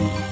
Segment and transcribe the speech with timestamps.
[0.00, 0.29] Boa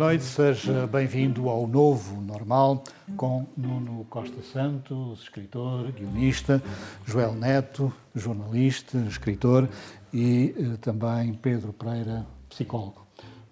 [0.00, 2.82] noite, seja bem-vindo ao Novo Normal
[3.18, 6.62] com Nuno Costa Santos, escritor, guionista,
[7.04, 9.68] Joel Neto, jornalista, escritor
[10.10, 13.06] e eh, também Pedro Pereira, psicólogo.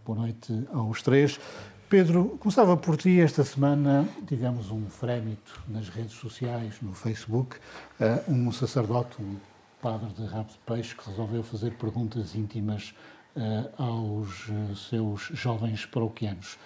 [0.07, 1.39] Boa noite aos três.
[1.87, 3.21] Pedro, começava por ti.
[3.21, 7.59] Esta semana tivemos um frémito nas redes sociais, no Facebook,
[8.01, 9.37] eh, um sacerdote, um
[9.83, 12.95] padre de rabo de peixe, que resolveu fazer perguntas íntimas
[13.77, 16.59] aos uh, seus jovens paroquianos.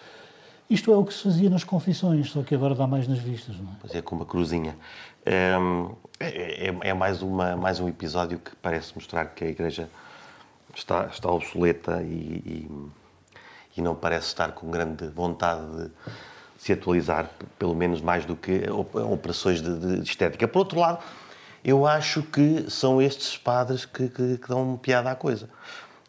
[0.69, 3.57] Isto é o que se fazia nas confissões, só que agora dá mais nas vistas,
[3.59, 3.75] não é?
[3.81, 4.75] Pois é, com uma cruzinha.
[5.25, 5.55] É,
[6.19, 9.89] é, é, mais, uma, mais um episódio que parece mostrar que a Igreja
[10.75, 12.71] está, está obsoleta e, e,
[13.77, 15.91] e não parece estar com grande vontade de
[16.57, 17.29] se atualizar,
[17.59, 18.63] pelo menos mais do que
[19.11, 20.49] operações de, de estética.
[20.49, 21.03] Por outro lado,
[21.65, 25.51] eu acho que são estes padres que, que, que dão piada à coisa.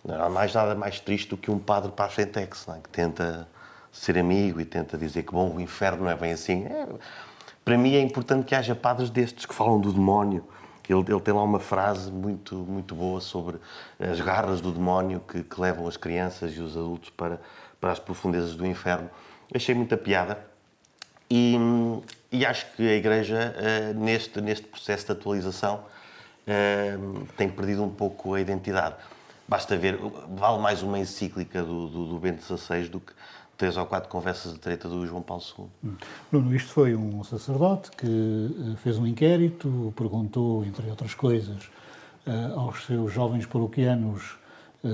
[0.03, 2.79] Não há mais nada mais triste do que um padre para a Frentex, é?
[2.81, 3.47] que tenta
[3.91, 6.65] ser amigo e tenta dizer que, bom, o inferno não é bem assim.
[6.65, 6.87] É,
[7.63, 10.43] para mim é importante que haja padres destes que falam do demónio.
[10.89, 13.57] Ele, ele, tem lá uma frase muito, muito boa sobre
[13.97, 17.39] as garras do demónio que, que levam as crianças e os adultos para,
[17.79, 19.09] para as profundezas do inferno.
[19.55, 20.45] Achei muita piada
[21.29, 21.55] e,
[22.31, 25.85] e acho que a Igreja, uh, neste, neste processo de atualização,
[26.47, 28.95] uh, tem perdido um pouco a identidade.
[29.47, 29.99] Basta ver,
[30.35, 33.13] vale mais uma encíclica do, do, do Bento XVI do que
[33.57, 35.65] três ou quatro conversas de treta do João Paulo II.
[35.83, 35.95] Hum.
[36.31, 41.69] Bruno, isto foi um sacerdote que eh, fez um inquérito, perguntou, entre outras coisas,
[42.25, 44.37] eh, aos seus jovens paroquianos
[44.83, 44.89] eh,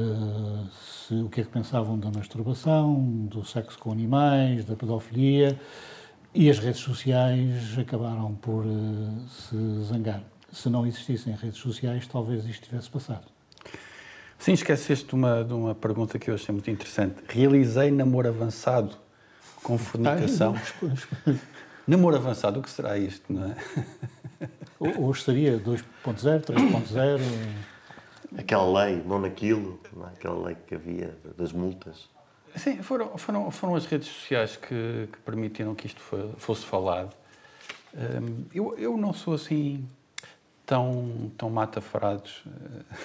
[1.07, 5.59] se, o que é que pensavam da masturbação, do sexo com animais, da pedofilia,
[6.33, 8.63] e as redes sociais acabaram por
[9.27, 10.21] se zangar.
[10.51, 13.38] Se não existissem redes sociais, talvez isto tivesse passado.
[14.39, 17.17] Sim, esqueceste de uma, de uma pergunta que eu achei muito interessante.
[17.27, 18.95] Realizei namoro avançado
[19.61, 20.55] com fornicação.
[21.27, 21.37] Ai,
[21.85, 23.55] namoro avançado, o que será isto, não é?
[24.79, 25.83] Hoje seria 2.0,
[26.45, 27.19] 3.0?
[28.37, 30.11] Aquela lei, não naquilo, não é?
[30.11, 32.07] aquela lei que havia das multas.
[32.55, 36.01] Sim, foram, foram, foram as redes sociais que, que permitiram que isto
[36.37, 37.13] fosse falado.
[37.93, 39.85] Um, eu, eu não sou assim
[40.65, 42.43] tão, tão mata-farados.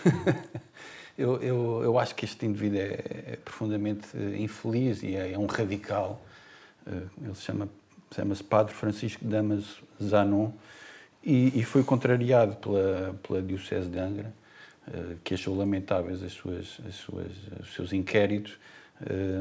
[1.16, 2.92] Eu, eu, eu acho que este indivíduo é,
[3.32, 4.08] é profundamente
[4.38, 6.20] infeliz e é, é um radical.
[6.86, 7.68] Eh, ele chama
[8.14, 9.64] chama-se Padre Francisco Damas
[10.02, 10.52] Zanon
[11.22, 14.32] e, e, foi contrariado pela, pela Diocese de Angra,
[14.92, 18.58] eh, que achou lamentáveis as suas, as suas, os seus inquéritos.
[19.04, 19.40] Eh,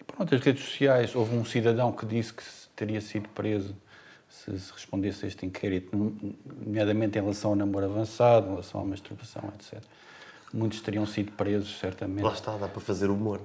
[0.00, 2.42] e pronto, as redes sociais, houve um cidadão que disse que
[2.76, 3.74] teria sido preso
[4.28, 5.96] se, se respondesse a este inquérito,
[6.64, 9.82] nomeadamente em relação ao namoro avançado, em relação à masturbação, etc
[10.52, 12.24] muitos teriam sido presos, certamente.
[12.24, 13.40] Lá está, dá para fazer humor.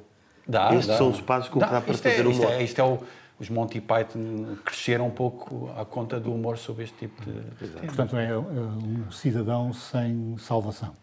[0.47, 0.97] Dá, Estes dá.
[0.97, 2.31] são os padres com que dá, para fazer é, humor.
[2.31, 2.99] Isto é, isto é o,
[3.39, 7.31] os Monty Python cresceram um pouco à conta do humor sobre este tipo de.
[7.63, 7.85] Exato.
[7.85, 10.93] Portanto, é, é um cidadão sem salvação.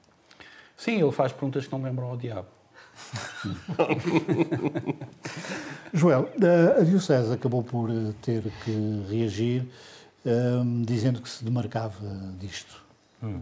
[0.77, 2.49] Sim, ele faz perguntas que não lembram ao diabo.
[5.93, 6.31] Joel,
[6.79, 9.69] a Diocese acabou por eh, ter que reagir
[10.25, 12.07] um, dizendo que se demarcava
[12.39, 12.83] disto.
[13.23, 13.41] Hum.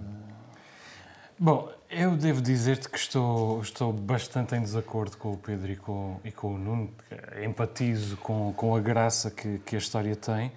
[1.41, 6.21] Bom, eu devo dizer-te que estou, estou bastante em desacordo com o Pedro e com,
[6.25, 6.91] e com o Nuno.
[7.41, 10.50] Empatizo com, com a graça que, que a história tem,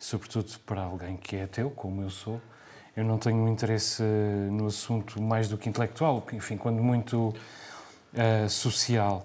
[0.00, 2.40] sobretudo para alguém que é ateu, como eu sou.
[2.96, 4.02] Eu não tenho um interesse
[4.50, 7.32] no assunto mais do que intelectual, enfim, quando muito
[8.12, 9.24] uh, social.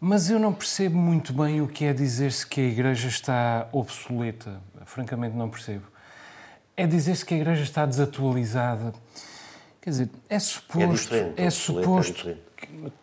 [0.00, 4.60] Mas eu não percebo muito bem o que é dizer-se que a Igreja está obsoleta.
[4.86, 5.86] Francamente, não percebo.
[6.76, 8.92] É dizer-se que a Igreja está desatualizada.
[9.86, 11.14] Quer dizer, é suposto.
[11.14, 12.28] É, é, é suposto.
[12.28, 12.36] É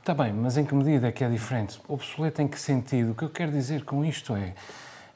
[0.01, 1.80] está bem, mas em que medida é que é diferente?
[1.88, 3.13] Obsoleto em que sentido?
[3.13, 4.53] O que eu quero dizer com isto é.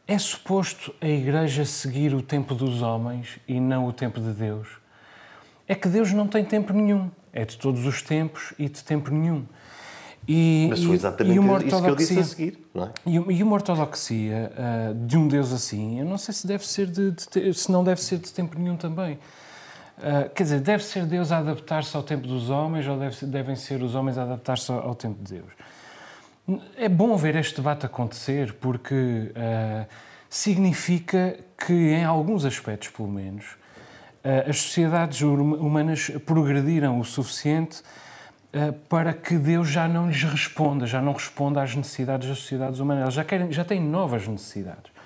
[0.08, 4.66] É suposto a Igreja seguir o tempo dos homens e não o tempo de Deus?
[5.68, 7.12] É que Deus não tem tempo nenhum.
[7.34, 9.46] É de todos os tempos e de tempo nenhum.
[10.26, 12.94] E, Mas foi exatamente e isso que eu disse a seguir, não é?
[13.06, 17.12] E uma ortodoxia uh, de um Deus assim, eu não sei se deve ser de,
[17.12, 19.20] de, se não deve ser de tempo nenhum também.
[19.98, 23.56] Uh, quer dizer, deve ser Deus a adaptar-se ao tempo dos homens ou deve, devem
[23.56, 25.52] ser os homens a adaptar-se ao, tempo de Deus?
[26.78, 29.88] É bom ver este debate acontecer porque uh,
[30.30, 33.46] significa que, em alguns aspectos, pelo menos,
[34.24, 37.82] uh, as sociedades humanas progrediram o suficiente
[38.88, 43.02] para que Deus já não lhes responda, já não responda às necessidades das sociedades humanas.
[43.04, 44.97] Elas já, querem, já têm novas necessidades.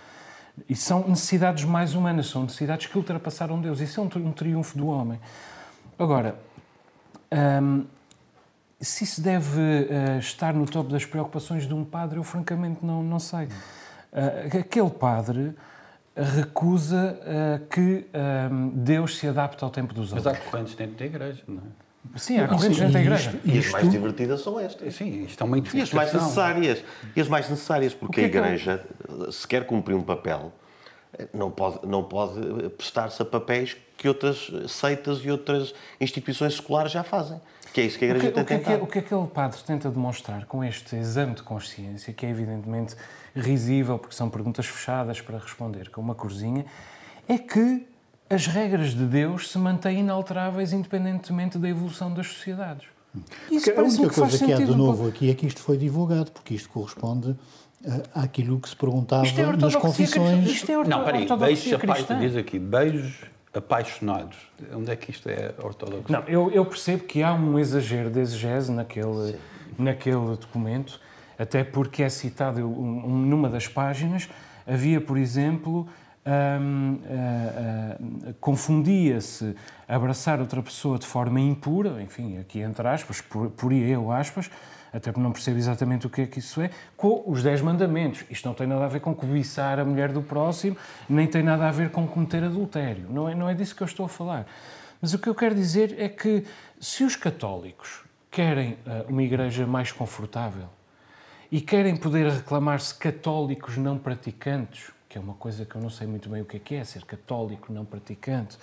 [0.67, 3.79] E são necessidades mais humanas, são necessidades que ultrapassaram Deus.
[3.79, 5.19] Isso é um, triunfo do homem.
[5.97, 6.35] Agora,
[7.63, 7.85] um,
[8.79, 13.03] se isso deve uh, estar no topo das preocupações de um padre, eu francamente não,
[13.03, 13.45] não sei.
[13.45, 15.55] Uh, aquele padre
[16.15, 18.05] recusa uh, que
[18.73, 20.25] Deus se adapte ao tempo dos homens.
[20.25, 21.90] Mas há correntes dentro da igreja, não é?
[22.15, 23.39] Sim, há correntes dentro da igreja.
[23.45, 24.95] E as mais divertidas são estas.
[24.95, 26.83] Sim, isto é uma E as mais necessárias.
[27.15, 28.85] E as mais necessárias, porque a igreja,
[29.31, 30.51] se quer cumprir um papel,
[31.33, 37.03] não pode, não pode prestar-se a papéis que outras seitas e outras instituições seculares já
[37.03, 37.39] fazem.
[37.73, 39.27] Que é isso que a Igreja o que, tem o que, é, o que aquele
[39.27, 42.95] padre tenta demonstrar com este exame de consciência, que é evidentemente
[43.33, 46.65] risível, porque são perguntas fechadas para responder com uma corzinha,
[47.29, 47.87] é que
[48.31, 52.87] as regras de Deus se mantêm inalteráveis independentemente da evolução das sociedades.
[53.51, 56.31] Isso a única que coisa que há de novo aqui é que isto foi divulgado,
[56.31, 57.37] porque isto corresponde uh,
[58.15, 60.49] àquilo que se perguntava é nas confissões.
[60.49, 64.37] Isto é orto não, peraí, deixa a diz aqui, beijos apaixonados.
[64.73, 66.09] Onde é que isto é ortodoxo?
[66.09, 69.35] Não, eu, eu percebo que há um exagero de exegese naquele,
[69.77, 71.01] naquele documento,
[71.37, 74.29] até porque é citado um, numa das páginas,
[74.65, 75.85] havia, por exemplo,
[76.25, 79.55] uh, uh, confundia-se
[79.87, 84.49] abraçar outra pessoa de forma impura, enfim, aqui entre aspas, por, por eu aspas,
[84.93, 88.25] até porque não percebo exatamente o que é que isso é, com os Dez Mandamentos.
[88.29, 90.75] Isto não tem nada a ver com cobiçar a mulher do próximo,
[91.09, 93.05] nem tem nada a ver com cometer adultério.
[93.09, 94.45] Não é, não é disso que eu estou a falar.
[95.01, 96.43] Mas o que eu quero dizer é que
[96.79, 100.67] se os católicos querem uh, uma igreja mais confortável
[101.51, 106.07] e querem poder reclamar-se católicos não praticantes, que é uma coisa que eu não sei
[106.07, 108.55] muito bem o que é, que é ser católico não praticante,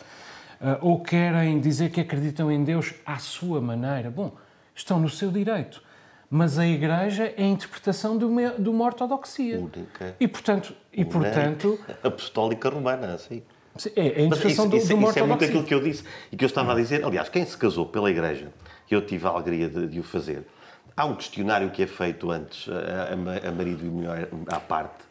[0.62, 4.32] uh, ou querem dizer que acreditam em Deus à sua maneira, bom,
[4.74, 5.86] estão no seu direito
[6.30, 9.58] mas a Igreja é a interpretação de uma, de uma ortodoxia.
[9.58, 10.14] Única.
[10.20, 10.74] E, portanto...
[10.92, 13.42] E, portanto apostólica romana, sim.
[13.96, 16.36] É, é a interpretação isso, de, uma isso é muito aquilo que eu disse e
[16.36, 17.02] que eu estava a dizer.
[17.02, 18.52] Aliás, quem se casou pela Igreja,
[18.90, 20.46] e eu tive a alegria de, de o fazer,
[20.94, 25.07] há um questionário que é feito antes a, a, a marido e mulher à parte.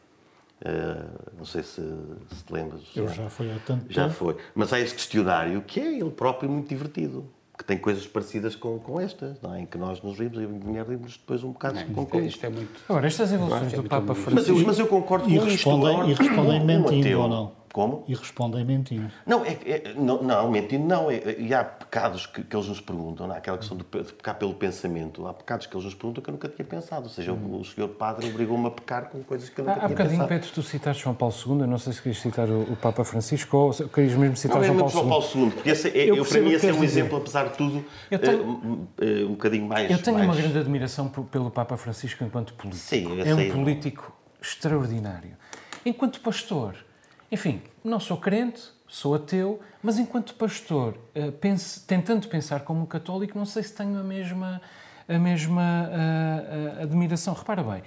[0.60, 2.82] Uh, não sei se, se te lembras.
[2.96, 4.38] Eu já fui há tanto Já foi.
[4.56, 8.78] Mas há esse questionário que é ele próprio muito divertido que tem coisas parecidas com,
[8.78, 9.62] com estas, não é?
[9.62, 12.22] em que nós nos rimos e a mulher rimos depois um bocado não, com, com
[12.22, 12.46] isto.
[12.46, 12.80] É muito...
[12.88, 14.36] Agora, estas evoluções é do Papa Francisco...
[14.36, 16.24] Mas eu, mas eu concordo e com respondem, isto.
[16.24, 17.52] E respondem mentindo ou não?
[17.78, 18.04] Como?
[18.08, 19.12] E respondem mentindo.
[19.24, 21.12] Não, é, é, não, não, mentindo não.
[21.12, 23.38] É, e há pecados que, que, eles nos perguntam, não é?
[23.38, 25.28] aquela questão de, de pecar pelo pensamento.
[25.28, 27.04] Há pecados que eles nos perguntam que eu nunca tinha pensado.
[27.04, 29.86] Ou seja, o, o senhor padre obrigou-me a pecar com coisas que eu nunca há,
[29.86, 30.10] tinha pensado.
[30.10, 31.60] Há bocadinho, Pedro, tu citaste João Paulo II.
[31.60, 34.64] Eu não sei se querias citar o, o Papa Francisco ou querias mesmo citar não,
[34.64, 35.52] João, Paulo João Paulo II.
[35.52, 37.02] Porque esse, é, eu, eu para mim esse é um dizer.
[37.02, 39.92] exemplo, apesar de tudo, tenho, uh, uh, um bocadinho mais...
[39.92, 40.28] Eu tenho mais...
[40.28, 42.84] uma grande admiração pelo Papa Francisco enquanto político.
[42.84, 45.38] Sim, é um político extraordinário.
[45.86, 46.87] Enquanto pastor,
[47.32, 52.86] enfim, não sou crente, sou ateu, mas enquanto pastor, uh, pense, tentando pensar como um
[52.86, 54.62] católico, não sei se tenho a mesma,
[55.08, 57.34] a mesma uh, uh, admiração.
[57.34, 57.84] Repara bem,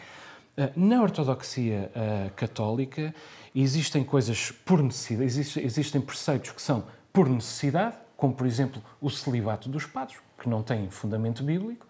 [0.77, 1.91] na ortodoxia
[2.37, 3.15] católica
[3.55, 9.71] existem coisas por necessidade, existem preceitos que são por necessidade, como por exemplo o celibato
[9.71, 11.87] dos padres, que não tem fundamento bíblico,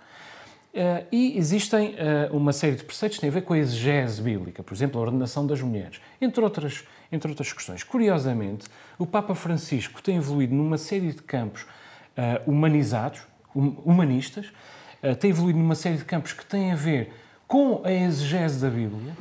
[0.73, 4.23] Uh, e existem uh, uma série de preceitos que têm a ver com a exegese
[4.23, 7.83] bíblica, por exemplo, a ordenação das mulheres, entre outras, entre outras questões.
[7.83, 13.23] Curiosamente, o Papa Francisco tem evoluído numa série de campos uh, humanizados,
[13.55, 14.53] hum, humanistas,
[15.19, 17.11] tem evoluído numa série de campos que têm a ver
[17.49, 19.17] com a exegese da Bíblia,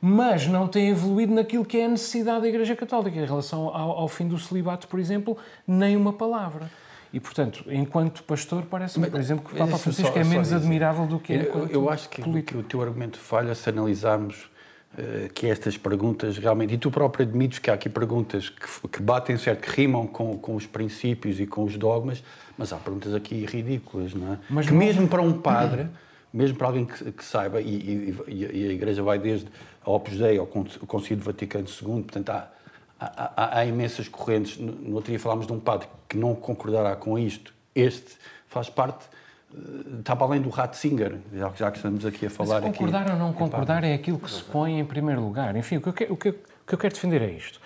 [0.00, 3.92] mas não tem evoluído naquilo que é a necessidade da Igreja Católica em relação ao,
[3.92, 6.68] ao fim do celibato, por exemplo, nem uma palavra.
[7.16, 11.06] E, portanto, enquanto pastor, parece-me, por exemplo, que o Papa Francisco só, é menos admirável
[11.06, 14.50] do que é eu, eu acho que, o teu argumento falha se analisarmos
[14.92, 19.00] uh, que estas perguntas realmente, e tu próprio admites que há aqui perguntas que, que
[19.00, 22.22] batem certo, que rimam com, com os princípios e com os dogmas,
[22.58, 24.38] mas há perguntas aqui ridículas, não é?
[24.50, 24.78] Mas que não...
[24.78, 25.86] mesmo para um padre,
[26.30, 29.46] mesmo para alguém que, que saiba, e, e, e, a Igreja vai desde
[29.82, 32.50] a Opus Dei ao Concílio Vaticano II, portanto há
[32.98, 34.56] há, há, há, imensas correntes.
[34.58, 37.54] No, no outro dia falámos de um padre que não concordará com isto.
[37.74, 38.16] Este
[38.48, 39.06] faz parte,
[39.54, 42.60] eh, está para além do Ratzinger, já, já que estamos aqui a falar.
[42.60, 45.56] Mas concordar aqui, ou não concordar é aquilo que se põe em primeiro lugar.
[45.56, 47.60] Enfim, o que eu quero, o que eu, o que eu quero defender é isto.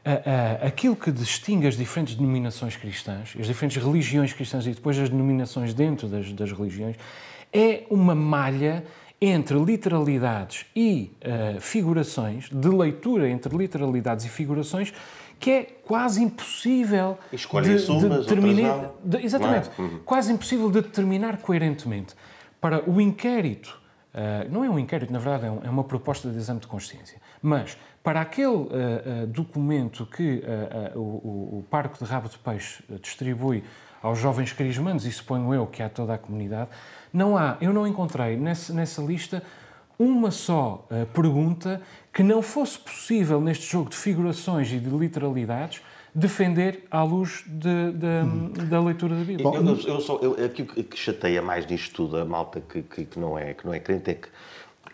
[0.00, 4.98] Uh, uh, aquilo que distingue as diferentes denominações cristãs, as diferentes religiões cristãs e depois
[4.98, 6.96] as denominações dentro das, das religiões,
[7.52, 8.82] é uma malha
[9.20, 14.94] entre literalidades e uh, figurações, de leitura entre literalidades e figurações,
[15.38, 18.90] que é quase impossível de, de determinar.
[19.04, 19.82] De, exatamente, é?
[19.82, 20.00] uhum.
[20.04, 22.14] quase impossível de determinar coerentemente.
[22.60, 23.78] Para o inquérito,
[24.14, 26.66] uh, não é um inquérito, na verdade, é, um, é, uma proposta de exame de
[26.66, 30.42] consciência, mas para aquele uh, uh, documento que
[30.94, 33.62] o, o, Parque de Rabo de Peixe distribui
[34.02, 36.70] aos jovens crismandos, e suponho eu que há toda a comunidade,
[37.12, 39.42] não há, eu não encontrei nessa, nessa lista
[39.98, 45.82] uma só uh, pergunta que não fosse possível neste jogo de figurações e de literalidades
[46.14, 48.52] defender à luz de, de, hum.
[48.68, 49.46] da leitura da Bíblia.
[49.46, 53.04] Eu, eu, eu, só, eu, aquilo que chateia mais nisto tudo, a malta que, que,
[53.04, 54.28] que, não, é, que não é crente, é que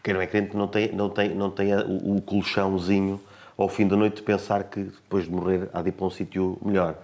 [0.02, 3.20] quem não é crente não tem, não tem, não tem o, o colchãozinho
[3.56, 6.11] ao fim da noite de pensar que depois de morrer há de ir para um
[6.11, 6.94] sítio melhor.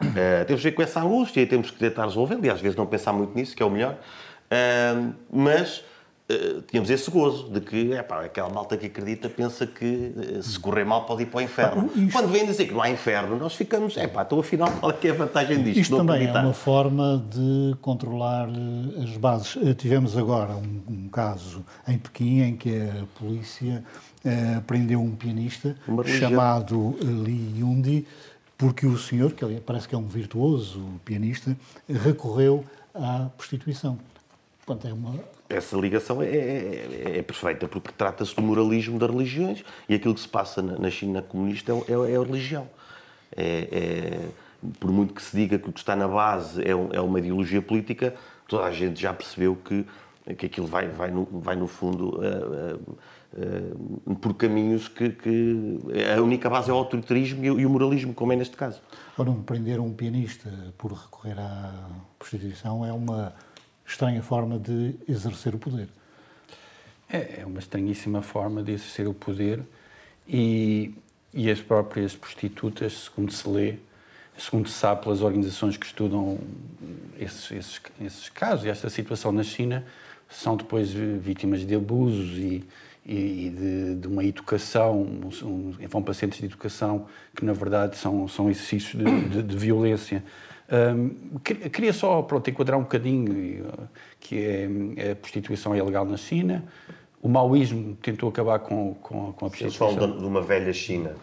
[0.00, 2.76] Uh, temos que ver com essa angústia e temos que tentar resolver, e às vezes
[2.76, 3.96] não pensar muito nisso, que é o melhor.
[4.54, 5.78] Uh, mas
[6.30, 10.42] uh, tínhamos esse gozo de que é pá, aquela malta que acredita pensa que uh,
[10.42, 11.90] se correr mal pode ir para o inferno.
[11.96, 12.12] Isto...
[12.12, 14.94] Quando vem dizer que não há inferno, nós ficamos, é pá, então afinal qual é
[14.94, 15.80] que é a vantagem disto?
[15.80, 16.40] Isto também acreditar?
[16.40, 18.48] é uma forma de controlar
[19.02, 19.58] as bases.
[19.76, 23.82] Tivemos agora um, um caso em Pequim em que a polícia
[24.66, 25.76] prendeu um pianista
[26.18, 28.06] chamado Li Yundi
[28.56, 31.56] porque o senhor, que parece que é um virtuoso pianista,
[31.88, 33.98] recorreu à prostituição.
[34.64, 35.14] Portanto, é uma...
[35.48, 40.20] Essa ligação é, é, é perfeita, porque trata-se do moralismo das religiões e aquilo que
[40.20, 42.68] se passa na China comunista é, é, é a religião.
[43.36, 44.28] É, é,
[44.80, 47.60] por muito que se diga que o que está na base é, é uma ideologia
[47.60, 48.14] política,
[48.48, 49.84] toda a gente já percebeu que,
[50.34, 55.78] que aquilo vai, vai, no, vai no fundo uh, uh, uh, por caminhos que, que,
[56.16, 58.80] a única base é o autoritarismo e o moralismo, como é neste caso.
[59.18, 63.34] Ora, prender um pianista por recorrer à prostituição é uma
[63.86, 65.88] estranha forma de exercer o poder.
[67.08, 69.62] É, é uma estranhíssima forma de exercer o poder
[70.26, 70.94] e,
[71.32, 73.76] e as próprias prostitutas, segundo se lê,
[74.38, 76.38] segundo se sabe pelas organizações que estudam
[77.18, 79.84] esses, esses, esses casos e esta situação na China,
[80.28, 82.64] são depois vítimas de abusos e,
[83.06, 88.50] e de, de, uma educação, um, vão pacientes de educação que na verdade são, são
[88.50, 90.24] exercícios de, de, de violência
[90.70, 93.66] um, queria só pronto, enquadrar um bocadinho
[94.18, 96.64] que é, a prostituição é ilegal na China.
[97.20, 99.88] O maoísmo tentou acabar com, com, com a prostituição.
[99.88, 101.14] Eles falam de uma velha China,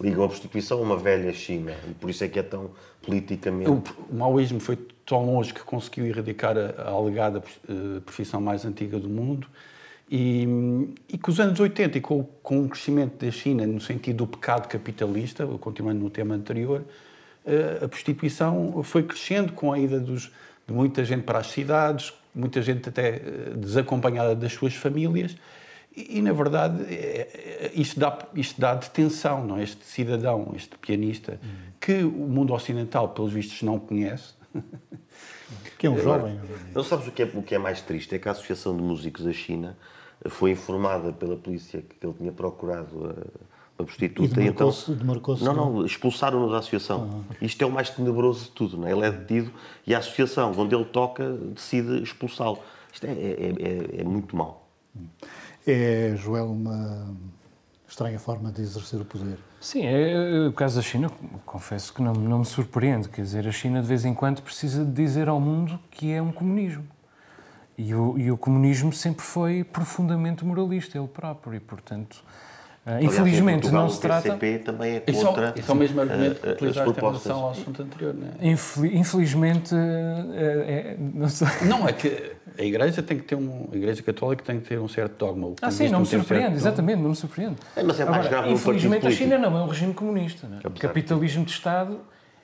[0.00, 2.70] ligam a prostituição a uma velha China, e por isso é que é tão
[3.02, 3.70] politicamente.
[3.70, 8.64] O, o maoísmo foi tão longe que conseguiu erradicar a, a alegada uh, profissão mais
[8.64, 9.46] antiga do mundo.
[10.10, 10.46] E,
[11.08, 14.26] e com os anos 80 e com, com o crescimento da China no sentido do
[14.26, 16.82] pecado capitalista, continuando no tema anterior,
[17.82, 20.30] a prostituição foi crescendo com a ida dos,
[20.66, 25.36] de muita gente para as cidades, muita gente até eh, desacompanhada das suas famílias.
[25.94, 29.62] E, e na verdade, é, é, isto dá, isto dá detenção, não é?
[29.62, 31.48] Este cidadão, este pianista, hum.
[31.80, 34.34] que o mundo ocidental, pelos vistos, não conhece.
[35.78, 36.40] Que é um jovem.
[36.72, 38.14] Não sabes o que, é, o que é mais triste?
[38.14, 39.76] É que a Associação de Músicos da China
[40.28, 43.30] foi informada pela polícia que ele tinha procurado eh,
[43.82, 44.40] uma prostituta.
[44.40, 47.24] E demarcou-se, então, demarcou não, não, expulsaram-no da associação.
[47.30, 47.36] Ah.
[47.40, 48.76] Isto é o mais tenebroso de tudo.
[48.76, 48.92] Não é?
[48.92, 49.52] Ele é detido
[49.86, 52.58] e a associação, onde ele toca, decide expulsá-lo.
[52.92, 53.52] Isto é, é,
[53.98, 54.68] é, é muito mau.
[55.66, 57.14] É, Joel, uma
[57.88, 59.38] estranha forma de exercer o poder.
[59.60, 61.10] Sim, é, é, o caso da China,
[61.46, 63.08] confesso que não, não me surpreende.
[63.08, 66.20] Quer dizer, a China de vez em quando precisa de dizer ao mundo que é
[66.20, 66.84] um comunismo.
[67.78, 72.22] E o, e o comunismo sempre foi profundamente moralista, ele próprio, e portanto
[72.84, 74.34] Uh, infelizmente Portugal, não se trata.
[74.34, 75.54] O PCP também é contra.
[75.56, 78.50] Isso é o mesmo argumento que utilizaste em relação ao assunto anterior, não é?
[78.92, 81.46] Infelizmente, é, não sei.
[81.68, 83.68] Não, é que a Igreja tem que ter um.
[83.72, 85.54] A Igreja Católica tem que ter um certo dogma.
[85.62, 87.56] Ah, sim, não me surpreende, exatamente, não me surpreende.
[87.76, 90.48] É, mas é mais Agora, grave Infelizmente, a China não é um regime comunista.
[90.48, 90.78] Não é?
[90.78, 92.00] Capitalismo de Estado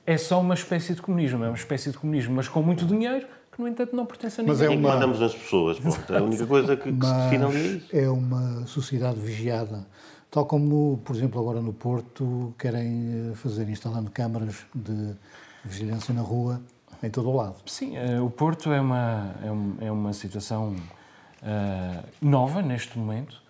[0.06, 3.26] é só uma espécie de comunismo, é uma espécie de comunismo, mas com muito dinheiro
[3.52, 4.56] que, no entanto, não pertence a ninguém.
[4.56, 4.94] Mas é uma...
[4.94, 6.14] mandamos as pessoas, pronto.
[6.14, 7.96] É a única coisa que, que se define ali é isso.
[7.96, 9.84] É uma sociedade vigiada
[10.30, 15.14] Tal como, por exemplo, agora no Porto, querem eh, fazer instalando câmaras de
[15.64, 16.60] vigilância na rua
[17.02, 17.56] em todo o lado.
[17.66, 20.76] Sim, uh, o Porto é uma, é, um, é uma situação
[21.42, 23.40] uh, nova neste momento.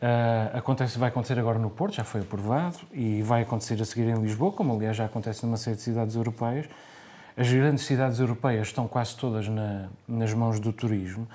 [0.00, 4.08] Uh, acontece, vai acontecer agora no Porto, já foi aprovado, e vai acontecer a seguir
[4.08, 6.66] em Lisboa, como aliás já acontece numa série de cidades europeias.
[7.36, 11.28] As grandes cidades europeias estão quase todas na, nas mãos do turismo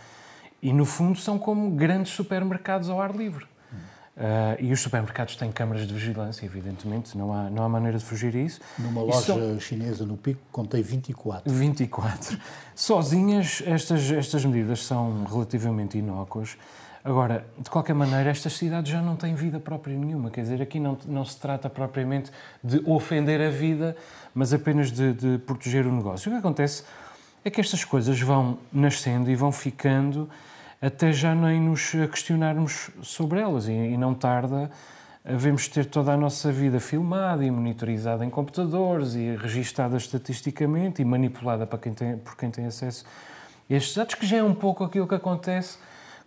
[0.61, 3.45] e, no fundo, são como grandes supermercados ao ar livre.
[4.15, 8.03] Uh, e os supermercados têm câmaras de vigilância, evidentemente, não há, não há maneira de
[8.03, 8.59] fugir a isso.
[8.77, 11.51] Numa loja chinesa no Pico contei 24.
[11.51, 12.37] 24.
[12.75, 16.57] Sozinhas, estas, estas medidas são relativamente inócuas.
[17.03, 20.29] Agora, de qualquer maneira, estas cidades já não têm vida própria nenhuma.
[20.29, 22.31] Quer dizer, aqui não, não se trata propriamente
[22.63, 23.95] de ofender a vida,
[24.35, 26.29] mas apenas de, de proteger o negócio.
[26.29, 26.83] O que acontece
[27.43, 30.29] é que estas coisas vão nascendo e vão ficando
[30.81, 33.67] até já nem nos questionarmos sobre elas.
[33.67, 34.71] E, e não tarda,
[35.23, 41.05] devemos ter toda a nossa vida filmada e monitorizada em computadores e registada estatisticamente e
[41.05, 43.05] manipulada para quem tem, por quem tem acesso
[43.69, 45.77] a estes dados, que já é um pouco aquilo que acontece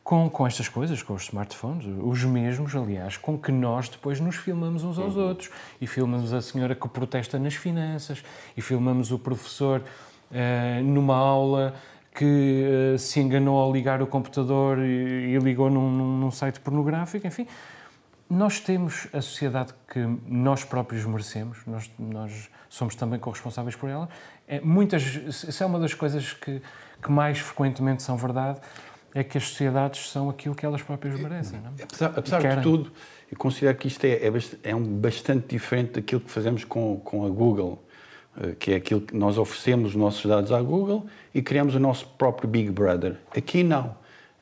[0.04, 4.36] com, com estas coisas, com os smartphones, os mesmos, aliás, com que nós depois nos
[4.36, 5.28] filmamos uns aos uhum.
[5.28, 5.50] outros.
[5.80, 8.22] E filmamos a senhora que protesta nas finanças,
[8.54, 11.74] e filmamos o professor uh, numa aula
[12.14, 17.26] que uh, se enganou ao ligar o computador e, e ligou num, num, site pornográfico,
[17.26, 17.46] enfim.
[18.30, 24.08] Nós temos a sociedade que nós próprios merecemos, nós, nós somos também corresponsáveis por ela.
[24.46, 26.62] É, muitas, isso é uma das coisas que,
[27.02, 28.60] que mais frequentemente são verdade
[29.14, 31.60] é que as sociedades são aquilo que elas próprias merecem.
[31.60, 31.72] Não?
[31.78, 31.84] É?
[31.84, 32.92] Apesar, apesar de tudo,
[33.30, 34.32] eu considero que isto é, é,
[34.64, 37.83] é, um bastante diferente daquilo que fazemos com, com a Google,
[38.58, 42.06] que é aquilo que nós oferecemos os nossos dados à Google e criamos o nosso
[42.18, 43.16] próprio Big Brother.
[43.36, 43.94] Aqui não.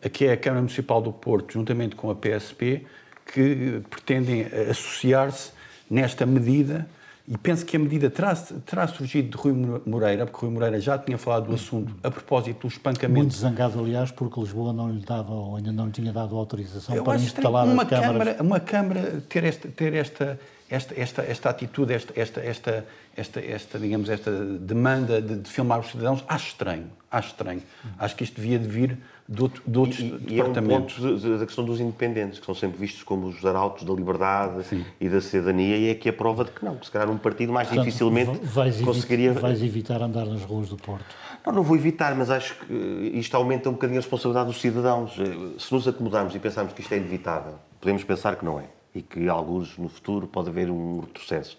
[0.04, 2.84] Aqui é a Câmara Municipal do Porto, juntamente com a PSP,
[3.32, 5.52] que pretendem associar-se
[5.88, 6.86] nesta medida
[7.26, 10.98] e penso que a medida terá, terá surgido de Rui Moreira, porque Rui Moreira já
[10.98, 13.20] tinha falado do assunto a propósito do espancamento.
[13.20, 16.94] Muito zangado, aliás, porque Lisboa não lhe dava, ou ainda não lhe tinha dado autorização
[16.94, 18.12] Eu para instalar uma as câmaras.
[18.12, 20.38] Câmara, uma Câmara ter esta, ter esta,
[20.72, 25.78] esta, esta, esta atitude, esta, esta, esta, esta, esta, digamos, esta demanda de, de filmar
[25.78, 26.86] os cidadãos, acho estranho.
[27.10, 27.62] Acho estranho.
[27.98, 28.96] Acho que isto devia de vir
[29.28, 30.96] de, outro, de outros e, departamentos.
[30.98, 33.84] E é um ponto da questão dos independentes, que são sempre vistos como os arautos
[33.84, 34.82] da liberdade Sim.
[34.98, 37.18] e da cidadania, e é aqui a prova de que não, que se calhar um
[37.18, 39.34] partido mais Portanto, dificilmente vais conseguiria...
[39.34, 41.04] Vais evitar andar nas ruas do Porto?
[41.44, 42.72] Não, não vou evitar, mas acho que
[43.12, 45.16] isto aumenta um bocadinho a responsabilidade dos cidadãos.
[45.58, 48.64] Se nos acomodarmos e pensarmos que isto é inevitável, podemos pensar que não é,
[48.94, 51.58] e que alguns no futuro pode haver um retrocesso.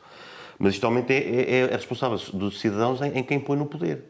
[0.59, 4.03] Mas isto aumenta é, é, é responsável dos cidadãos em, em quem põe no poder.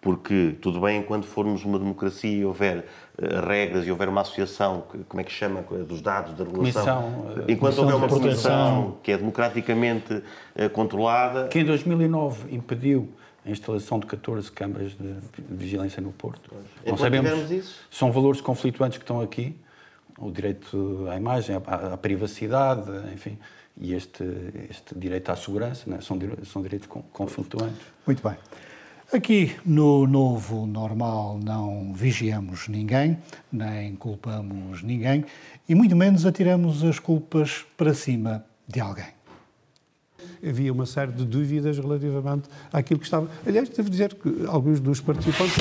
[0.00, 2.86] Porque tudo bem enquanto formos uma democracia e houver
[3.18, 7.02] uh, regras e houver uma associação, que, como é que chama, dos dados, da regulação,
[7.02, 11.48] comissão, eh, enquanto houver uma comissão que é democraticamente uh, controlada...
[11.48, 13.08] Que em 2009 impediu
[13.44, 15.16] a instalação de 14 câmaras de
[15.50, 16.48] vigilância no Porto.
[16.86, 17.80] Não sabemos, isso?
[17.90, 19.56] São valores conflituantes que estão aqui,
[20.20, 23.38] o direito à imagem, à, à privacidade, enfim,
[23.80, 24.24] e este,
[24.68, 25.98] este direito à segurança, né?
[26.00, 27.86] são, são direitos conflituantes.
[28.06, 28.36] Muito bem.
[29.10, 33.16] Aqui no novo normal não vigiamos ninguém,
[33.50, 35.24] nem culpamos ninguém
[35.66, 39.18] e muito menos atiramos as culpas para cima de alguém.
[40.46, 43.30] Havia uma série de dúvidas relativamente àquilo que estava.
[43.46, 45.56] Aliás, devo dizer que alguns dos participantes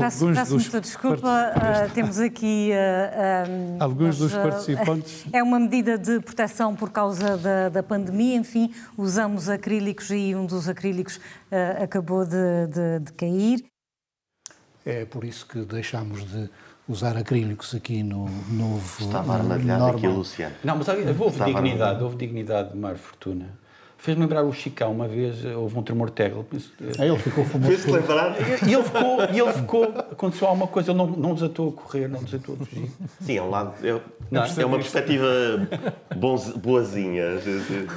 [0.00, 2.70] Peço, peço muita desculpa, uh, temos aqui...
[2.72, 5.24] Uh, um, Alguns dos participantes...
[5.32, 10.46] É uma medida de proteção por causa da, da pandemia, enfim, usamos acrílicos e um
[10.46, 13.64] dos acrílicos uh, acabou de, de, de cair.
[14.84, 16.50] É por isso que deixámos de
[16.88, 20.54] usar acrílicos aqui no novo Estava armadilhado aqui, Luciano.
[20.64, 22.04] Não, mas houve Estava dignidade, armadilhado.
[22.04, 23.61] houve dignidade de Mar Fortuna.
[24.02, 26.44] Fez-me lembrar o Chicão, uma vez houve um tremor de terra.
[26.98, 27.70] É, ele ficou famoso.
[27.70, 28.34] Fez-se lembrar?
[28.68, 32.08] E ele ficou, e ele ficou, aconteceu alguma coisa, ele não, não desatou a correr,
[32.08, 32.90] não desatou a fugir.
[33.20, 35.28] Sim, é um lado, é, não, é uma perspectiva
[36.16, 37.26] bons, boazinha.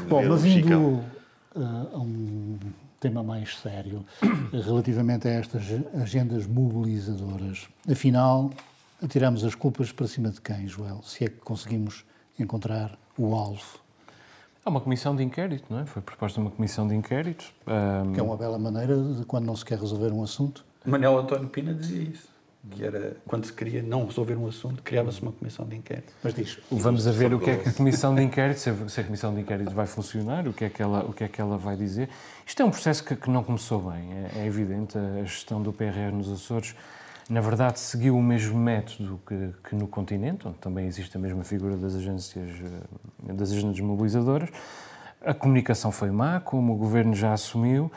[0.08, 2.60] Bom, mas indo uh, a um
[3.00, 4.06] tema mais sério,
[4.54, 5.64] relativamente a estas
[6.00, 8.52] agendas mobilizadoras, afinal,
[9.04, 11.02] atiramos as culpas para cima de quem, Joel?
[11.02, 12.06] Se é que conseguimos
[12.38, 13.84] encontrar o alvo
[14.66, 15.86] Há uma comissão de inquérito, não é?
[15.86, 17.54] Foi proposta uma comissão de inquérito.
[17.68, 18.14] Um...
[18.14, 20.66] Que é uma bela maneira de quando não se quer resolver um assunto.
[20.84, 22.28] Manuel António Pina dizia isso.
[22.72, 26.12] Que era quando se queria não resolver um assunto, criava-se uma comissão de inquérito.
[26.24, 26.58] Mas diz.
[26.72, 29.42] Vamos a ver o que é que a comissão de inquérito, se a, comissão de
[29.42, 32.10] inquérito vai funcionar, o que é que ela, o que é que ela vai dizer.
[32.44, 34.98] Isto é um processo que, que não começou bem, é, é evidente.
[34.98, 36.76] A gestão do PRR nos Açores
[37.30, 41.44] na verdade, seguiu o mesmo método que, que, no continente, onde também existe a mesma
[41.44, 44.50] figura das agências, eh, das agências mobilizadoras.
[45.26, 47.92] A comunicação foi má, como o governo já assumiu.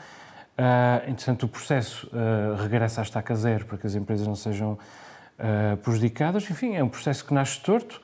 [0.57, 4.73] Uh, entretanto, o processo uh, regressa à estaca zero para que as empresas não sejam
[4.73, 6.49] uh, prejudicadas.
[6.49, 8.01] Enfim, é um processo que nasce torto,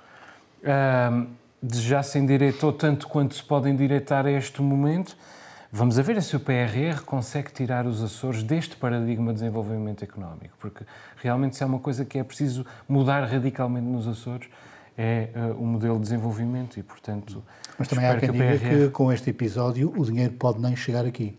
[0.62, 1.28] uh,
[1.74, 5.18] já se endireitou tanto quanto se pode endireitar a este momento.
[5.72, 10.56] Vamos a ver se o PRR consegue tirar os Açores deste paradigma de desenvolvimento económico,
[10.60, 10.86] porque
[11.18, 14.48] realmente se é uma coisa que é preciso mudar radicalmente nos Açores,
[14.98, 17.44] é uh, o modelo de desenvolvimento e, portanto...
[17.78, 18.70] Mas também há quem que diga PRR...
[18.70, 21.38] que com este episódio o dinheiro pode nem chegar aqui.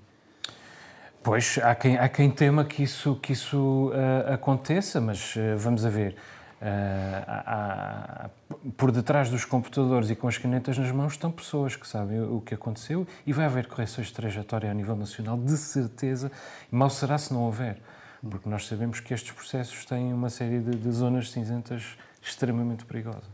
[1.23, 5.85] Pois, há quem, há quem tema que isso, que isso uh, aconteça, mas uh, vamos
[5.85, 6.15] a ver.
[6.61, 8.31] Há,
[8.77, 12.40] por detrás dos computadores e com as canetas nas mãos estão pessoas que sabem o
[12.40, 16.31] que aconteceu e vai haver correções de trajetória a nível nacional, de certeza.
[16.71, 17.81] Mal será se não houver,
[18.29, 23.25] porque nós sabemos que estes processos têm uma série de, de zonas cinzentas extremamente perigosas.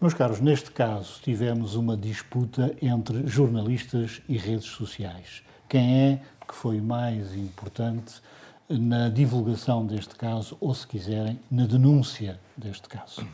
[0.00, 5.42] Meus caros, neste caso tivemos uma disputa entre jornalistas e redes sociais.
[5.68, 8.22] Quem é que foi mais importante
[8.68, 13.26] na divulgação deste caso, ou, se quiserem, na denúncia deste caso?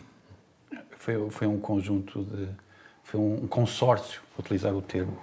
[0.91, 2.49] Foi, foi um conjunto de.
[3.03, 5.19] Foi um consórcio, vou utilizar o termo,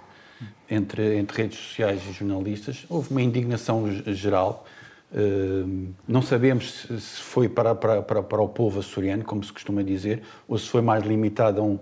[0.70, 2.86] entre, entre redes sociais e jornalistas.
[2.88, 4.64] Houve uma indignação geral.
[5.12, 9.82] Uh, não sabemos se foi para, para, para, para, o povo açoriano, como se costuma
[9.82, 11.78] dizer, ou se foi mais limitado a, um,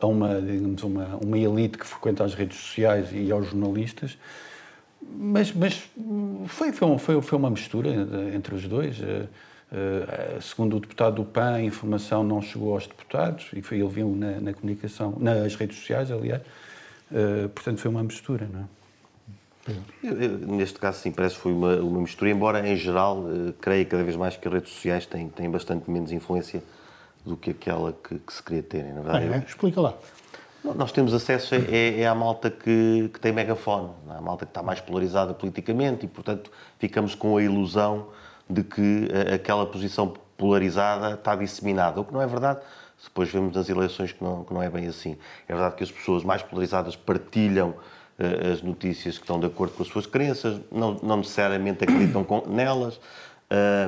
[0.00, 4.18] a uma, digamos, uma, uma elite que frequenta as redes sociais e aos jornalistas.
[5.16, 5.82] Mas, mas
[6.46, 7.90] foi, foi, foi, foi uma mistura
[8.34, 8.98] entre os dois.
[9.00, 9.28] Uh,
[9.74, 13.88] Uh, segundo o deputado do PAN, a informação não chegou aos deputados e foi, ele
[13.88, 16.42] viu na, na comunicação, nas redes sociais, aliás.
[17.10, 18.64] Uh, portanto, foi uma mistura, não é?
[20.02, 23.52] Eu, eu, neste caso, sim, parece que foi uma, uma mistura, embora, em geral, uh,
[23.60, 26.62] creio cada vez mais que as redes sociais têm, têm bastante menos influência
[27.24, 29.26] do que aquela que, que se queria ter, na verdade.
[29.26, 29.94] É, explica lá.
[30.72, 34.62] Nós temos acesso é, é à malta que, que tem megafone, à malta que está
[34.62, 38.08] mais polarizada politicamente e, portanto, ficamos com a ilusão
[38.48, 42.60] de que eh, aquela posição polarizada está disseminada, o que não é verdade.
[43.02, 45.18] Depois vemos nas eleições que não, que não é bem assim.
[45.46, 47.70] É verdade que as pessoas mais polarizadas partilham
[48.18, 52.24] uh, as notícias que estão de acordo com as suas crenças, não, não necessariamente acreditam
[52.24, 52.98] com, nelas,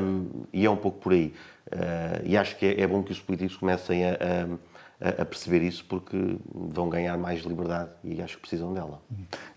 [0.03, 1.33] um, e é um pouco por aí.
[1.69, 5.63] Uh, e acho que é, é, bom que os políticos comecem a, a, a, perceber
[5.63, 9.01] isso, porque vão ganhar mais liberdade e acho que precisam dela.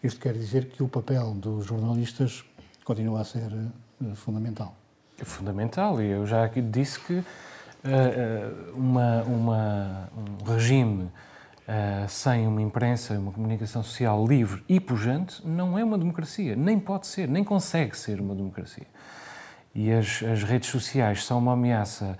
[0.03, 2.43] Isto quer dizer que o papel dos jornalistas
[2.83, 3.51] continua a ser
[4.01, 4.75] uh, fundamental.
[5.19, 7.23] É fundamental, e eu já aqui disse que uh,
[8.73, 15.77] uma, uma, um regime uh, sem uma imprensa, uma comunicação social livre e pujante não
[15.77, 18.87] é uma democracia, nem pode ser, nem consegue ser uma democracia.
[19.73, 22.17] E as, as redes sociais são uma ameaça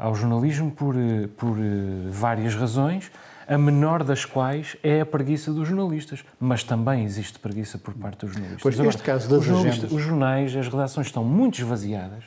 [0.00, 0.94] ao jornalismo por,
[1.36, 1.56] por
[2.08, 3.12] várias razões,
[3.46, 8.20] a menor das quais é a preguiça dos jornalistas, mas também existe preguiça por parte
[8.20, 8.62] dos jornalistas.
[8.62, 12.24] Pois neste caso das os, os jornais, as redações estão muito esvaziadas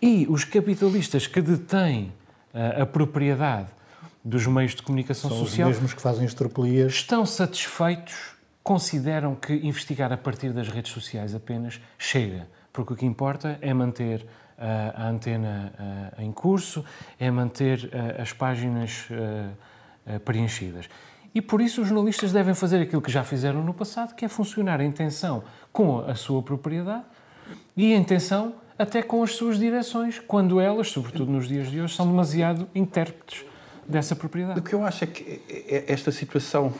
[0.00, 2.12] e os capitalistas que detêm
[2.54, 3.68] uh, a propriedade
[4.24, 5.68] dos meios de comunicação São social.
[5.68, 6.92] Os mesmos que fazem estropelias.
[6.92, 8.14] Estão satisfeitos,
[8.62, 13.74] consideram que investigar a partir das redes sociais apenas chega, porque o que importa é
[13.74, 14.24] manter
[14.58, 15.72] a antena
[16.18, 16.84] em curso,
[17.18, 17.90] é manter
[18.20, 19.08] as páginas
[20.24, 20.88] preenchidas.
[21.34, 24.28] E por isso os jornalistas devem fazer aquilo que já fizeram no passado, que é
[24.28, 27.04] funcionar em tensão com a sua propriedade
[27.76, 31.94] e em tensão até com as suas direções, quando elas, sobretudo nos dias de hoje,
[31.94, 33.44] são demasiado intérpretes
[33.86, 34.60] dessa propriedade.
[34.60, 35.42] O que eu acho é que
[35.86, 36.74] esta situação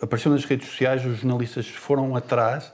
[0.00, 2.72] apareceu nas redes sociais, os jornalistas foram atrás,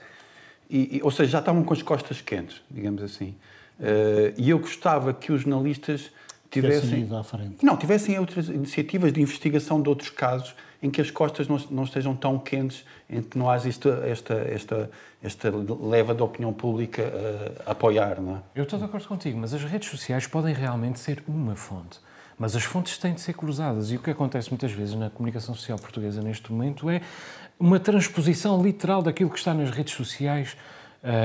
[0.69, 3.35] e, ou seja, já estavam com as costas quentes, digamos assim.
[3.79, 6.11] Uh, e eu gostava que os jornalistas
[6.49, 7.07] tivessem.
[7.13, 7.63] à frente.
[7.63, 11.83] Não, tivessem outras iniciativas de investigação de outros casos em que as costas não, não
[11.83, 14.91] estejam tão quentes, em que não haja esta, esta, esta,
[15.23, 17.03] esta leva da opinião pública
[17.65, 18.21] a, a apoiar.
[18.21, 18.39] Não é?
[18.55, 21.99] Eu estou de acordo contigo, mas as redes sociais podem realmente ser uma fonte.
[22.37, 23.91] Mas as fontes têm de ser cruzadas.
[23.91, 27.01] E o que acontece muitas vezes na comunicação social portuguesa neste momento é
[27.59, 30.55] uma transposição literal daquilo que está nas redes sociais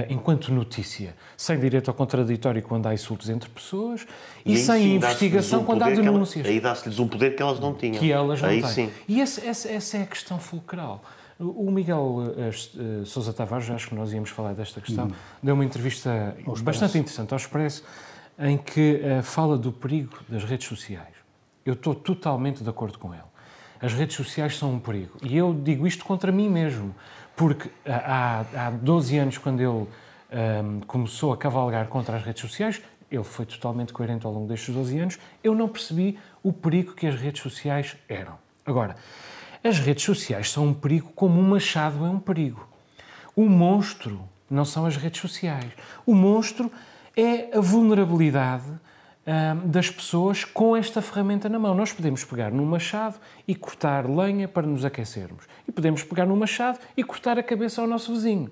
[0.09, 4.07] enquanto notícia, sem direito ao contraditório quando há insultos entre pessoas
[4.45, 6.45] e, e sem sim, investigação um quando há denúncias.
[6.45, 7.99] Ela, aí dá-se-lhes um poder que elas não tinham.
[7.99, 8.71] Que elas não aí têm.
[8.71, 8.91] Sim.
[9.09, 11.03] E esse, essa, essa é a questão fulcral.
[11.39, 15.13] O Miguel uh, Sousa Tavares, acho que nós íamos falar desta questão, hum.
[15.43, 17.83] deu uma entrevista bastante interessante ao Expresso,
[18.39, 21.15] em que uh, fala do perigo das redes sociais.
[21.65, 23.23] Eu estou totalmente de acordo com ele.
[23.81, 25.17] As redes sociais são um perigo.
[25.23, 26.95] E eu digo isto contra mim mesmo
[27.37, 32.81] porque há, há 12 anos, quando ele um, começou a cavalgar contra as redes sociais,
[33.11, 37.07] ele foi totalmente coerente ao longo destes 12 anos, eu não percebi o perigo que
[37.07, 38.39] as redes sociais eram.
[38.65, 38.97] Agora,
[39.63, 42.67] as redes sociais são um perigo como um machado é um perigo.
[43.37, 45.71] O monstro não são as redes sociais.
[46.05, 46.71] O monstro
[47.17, 48.65] é a vulnerabilidade
[49.67, 51.75] das pessoas com esta ferramenta na mão.
[51.75, 55.45] Nós podemos pegar num machado e cortar lenha para nos aquecermos.
[55.67, 58.51] E podemos pegar num machado e cortar a cabeça ao nosso vizinho.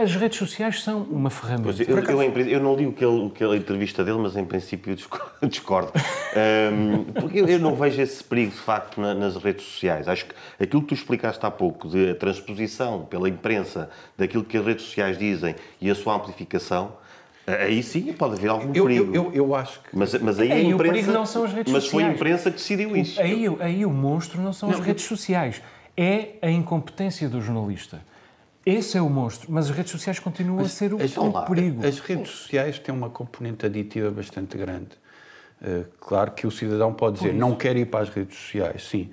[0.00, 1.82] As redes sociais são uma ferramenta.
[1.82, 4.44] Eu, eu, eu, não li o que, ele, o que a entrevista dele, mas em
[4.44, 4.94] princípio
[5.42, 5.90] discordo.
[6.72, 10.06] um, porque eu, não vejo esse perigo, de facto, na, nas redes sociais.
[10.06, 14.56] Acho que aquilo que tu explicaste há pouco, de a transposição pela imprensa daquilo que
[14.56, 16.92] as redes sociais dizem e a sua amplificação,
[17.46, 19.14] Aí sim pode haver algum Eu, perigo.
[19.14, 19.88] eu, eu, eu acho que.
[19.92, 21.12] Mas, mas aí, Aí a o perigo imprensa.
[21.12, 22.14] não são as redes mas foi a sociais.
[22.16, 23.20] imprensa que decidiu isso.
[23.20, 25.60] Aí, aí o monstro não são as redes sociais,
[25.96, 28.00] é a incompetência do jornalista.
[28.64, 31.86] Esse é o monstro, mas as redes sociais continuam a ser o, As- o perigo.
[31.86, 34.88] As redes sociais têm uma componente aditiva bastante grande.
[35.60, 39.10] Uh, claro que o cidadão pode dizer, não quero ir para as redes sociais, sim.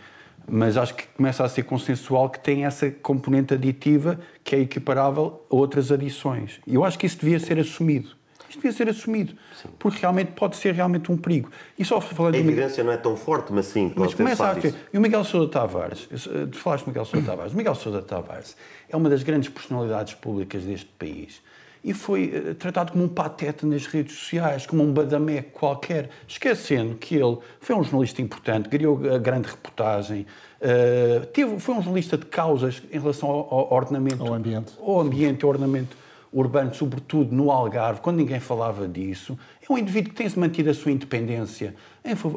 [0.49, 5.43] Mas acho que começa a ser consensual que tem essa componente aditiva que é equiparável
[5.51, 6.59] a outras adições.
[6.65, 8.09] E eu acho que isso devia ser assumido.
[8.51, 9.33] Isto devia ser assumido.
[9.79, 11.49] Porque realmente pode ser realmente um perigo.
[11.79, 14.45] E só falando A evidência não é tão forte, mas sim, mas pode ter começa
[14.45, 14.75] a ter.
[14.93, 17.53] E o Miguel Sousa Tavares, eh, tu falaste do Miguel Sousa Tavares.
[17.53, 18.57] O Miguel Sousa Tavares
[18.89, 21.41] é uma das grandes personalidades públicas deste país
[21.83, 26.95] e foi eh, tratado como um patete nas redes sociais, como um badameco qualquer, esquecendo
[26.95, 30.25] que ele foi um jornalista importante, criou a grande reportagem,
[30.59, 34.73] eh, teve, foi um jornalista de causas em relação ao, ao ordenamento, Ao ambiente.
[34.79, 36.00] ao ambiente, ao ordenamento
[36.31, 39.37] urbano, sobretudo no Algarve, quando ninguém falava disso.
[39.67, 41.75] É um indivíduo que tem-se mantido a sua independência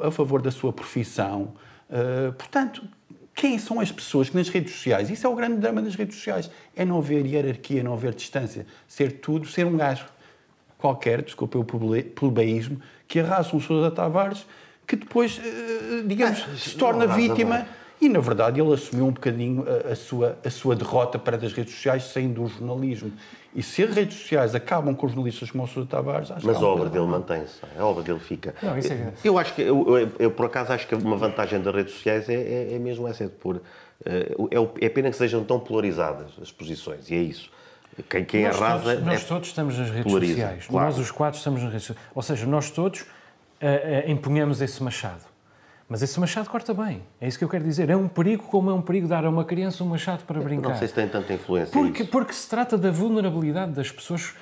[0.03, 1.53] a favor da sua profissão.
[1.89, 2.83] Uh, portanto,
[3.35, 6.17] quem são as pessoas que nas redes sociais, isso é o grande drama das redes
[6.17, 10.07] sociais, é não haver hierarquia, não haver distância, ser tudo, ser um gajo
[10.79, 14.47] qualquer, desculpa o plebe- plebeísmo, que arrasa um Sousa Tavares,
[14.87, 17.67] que depois, eh, digamos, se torna vítima.
[18.01, 21.53] E, na verdade, ele assumiu um bocadinho a, a sua, a sua derrota perante as
[21.55, 23.11] redes sociais, saindo do jornalismo.
[23.55, 26.65] E se as redes sociais acabam com jornalistas como o Sousa Tavares, acho Mas que
[26.65, 28.55] a obra dele mantém-se, a obra dele fica.
[28.61, 31.61] Não, isso é- Eu acho que, eu, eu- eu, por acaso, acho que uma vantagem
[31.63, 33.61] das redes sociais é, é, é mesmo essa, é de pôr.
[34.05, 34.35] eh,
[34.81, 37.49] é, é pena que sejam tão polarizadas as posições, e é isso.
[38.11, 38.83] Quem, quem nós arrasa.
[38.97, 40.67] todos, nós é- todos estamos nas redes polariza, sociais.
[40.67, 40.87] claro.
[40.87, 42.09] Nós, os quatro, estamos nas redes sociais.
[42.13, 43.05] Ou seja, nós todos
[43.63, 43.67] ah,
[44.07, 45.23] ah, empunhamos esse machado.
[45.95, 47.05] Mas esse machado corta bem.
[47.21, 47.89] É isso que eu quero dizer.
[47.89, 50.71] É um perigo, como é um perigo dar a uma criança um machado para brincar.
[50.71, 51.71] Não sei se tem tanta influência.
[51.73, 52.11] Porque, isso.
[52.11, 54.35] porque se trata da vulnerabilidade das pessoas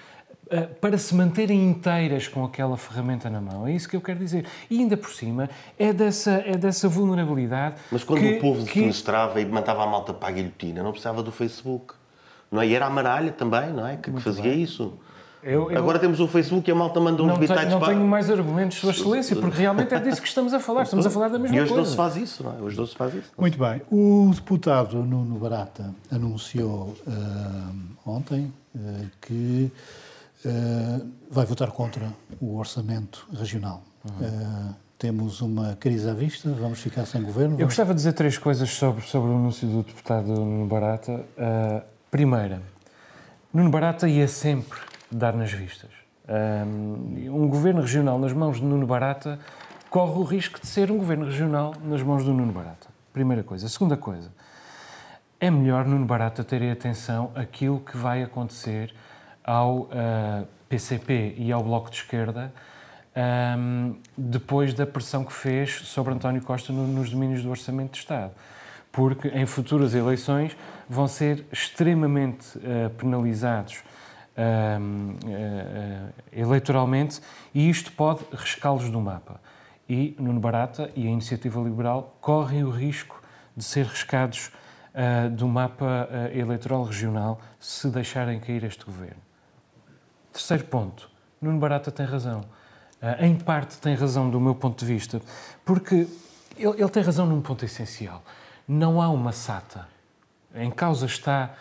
[0.50, 3.66] ah, para se manterem inteiras com aquela ferramenta na mão.
[3.66, 4.46] É isso que eu quero dizer.
[4.70, 7.76] E ainda por cima, é dessa, é dessa vulnerabilidade.
[7.90, 10.92] Mas quando que, o povo que, defenestrava e mandava a malta para a guilhotina, não
[10.92, 11.92] precisava do Facebook.
[12.50, 12.66] Não é?
[12.66, 13.98] E era a Maralha também, não é?
[13.98, 14.98] Que, que fazia isso.
[15.42, 17.80] Eu- eu- Agora temos o Facebook e a malta manda uns não, tenho, bitites não
[17.80, 17.92] para.
[17.94, 20.84] tenho mais argumentos, Sua Excelência, porque realmente é disso que estamos a falar.
[20.84, 21.82] Estamos a falar da mesma E hoje coisa.
[21.82, 22.62] não se faz isso, não é?
[22.62, 23.30] Hoje não se faz isso.
[23.36, 23.82] Muito bem.
[23.90, 27.70] O deputado Nuno Barata anunciou ah,
[28.06, 28.78] ontem ah,
[29.20, 29.70] que
[30.46, 31.00] ah,
[31.30, 32.06] vai votar contra
[32.40, 33.82] o orçamento regional.
[34.22, 37.54] Ah, temos uma crise à vista, vamos ficar sem governo.
[37.54, 41.12] Eu vamos- gostava de dizer três coisas sobre, sobre o anúncio do deputado Nuno Barata.
[41.36, 42.62] Uh, primeira,
[43.52, 44.78] Nuno Barata ia sempre
[45.16, 45.90] dar nas vistas.
[46.28, 49.38] Um, governo regional nas mãos de Nuno Barata
[49.90, 52.88] corre o risco de ser um governo regional nas mãos do Nuno Barata.
[53.12, 53.68] Primeira coisa.
[53.68, 54.32] Segunda coisa,
[55.38, 58.94] é melhor Nuno Barata ter atenção àquilo que vai acontecer
[59.44, 62.52] ao uh, PCP e ao Bloco de Esquerda
[63.58, 67.98] um, depois da pressão que fez sobre António Costa no, nos domínios do Orçamento de
[67.98, 68.32] Estado.
[68.90, 70.56] Porque em futuras eleições
[70.88, 73.82] vão ser extremamente uh, penalizados
[76.32, 77.20] eleitoralmente
[77.54, 79.40] e isto pode riscá-los do mapa.
[79.88, 83.22] E Nuno Barata e a Iniciativa Liberal correm o risco
[83.56, 84.50] de ser riscados
[84.94, 89.20] uh, do mapa uh, eleitoral regional se deixarem cair este governo.
[90.32, 91.10] Terceiro ponto.
[91.40, 92.40] Nuno Barata tem razão.
[93.02, 95.20] Uh, em parte tem razão do meu ponto de vista,
[95.64, 96.06] porque
[96.56, 98.22] ele, ele tem razão num ponto essencial.
[98.66, 99.88] Não há uma SATA.
[100.54, 101.54] Em causa está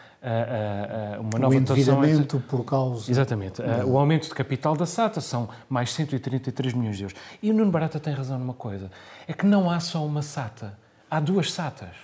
[1.20, 1.76] uma nova o dotação...
[1.76, 3.10] endividamento por causa...
[3.10, 3.62] Exatamente.
[3.86, 7.20] O aumento de capital da SATA são mais 133 milhões de euros.
[7.42, 8.92] E o Nuno Barata tem razão numa coisa.
[9.28, 10.78] É que não há só uma SATA.
[11.10, 11.96] Há duas SATAs.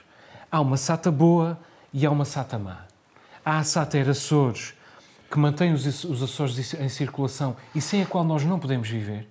[0.52, 1.60] Há uma SATA boa
[1.94, 2.86] e há uma SATA má.
[3.46, 4.74] Há a SATA Era Açores,
[5.30, 9.28] que mantém os, os Açores em circulação e sem a qual nós não podemos viver.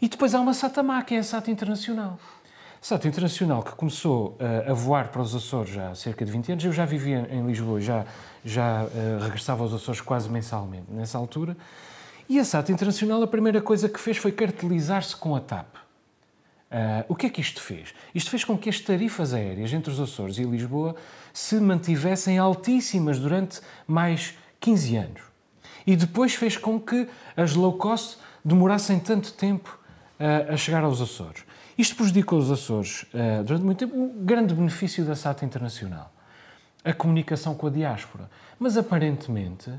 [0.00, 2.18] E depois há uma SATA má, que é a SATA Internacional.
[2.82, 6.50] SATA Internacional, que começou uh, a voar para os Açores já há cerca de 20
[6.50, 6.64] anos.
[6.64, 8.04] Eu já vivia em Lisboa, já,
[8.44, 11.56] já uh, regressava aos Açores quase mensalmente nessa altura.
[12.28, 15.76] E a SATA Internacional, a primeira coisa que fez foi cartelizar-se com a TAP.
[15.76, 17.94] Uh, o que é que isto fez?
[18.12, 20.96] Isto fez com que as tarifas aéreas entre os Açores e Lisboa
[21.32, 25.22] se mantivessem altíssimas durante mais 15 anos.
[25.86, 29.78] E depois fez com que as low cost demorassem tanto tempo
[30.18, 31.44] uh, a chegar aos Açores.
[31.76, 33.96] Isto prejudicou os Açores uh, durante muito tempo.
[33.96, 36.12] Um grande benefício da SATA Internacional.
[36.84, 38.28] A comunicação com a diáspora.
[38.58, 39.70] Mas aparentemente,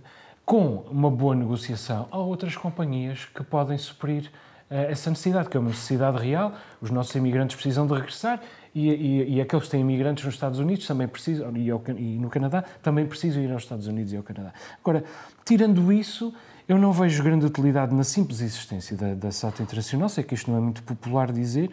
[0.45, 4.31] com uma boa negociação, há outras companhias que podem suprir
[4.73, 6.53] essa necessidade, que é uma necessidade real.
[6.81, 8.41] Os nossos imigrantes precisam de regressar
[8.73, 12.17] e, e, e aqueles que têm imigrantes nos Estados Unidos também precisam, e, ao, e,
[12.17, 14.51] no Canadá, também precisam ir aos Estados Unidos e ao Canadá.
[14.81, 15.03] Agora,
[15.45, 16.33] tirando isso,
[16.67, 20.49] Eu não vejo grande utilidade na simples existência da, da SATA Internacional, sei que isto
[20.49, 21.69] não é muito popular dizer,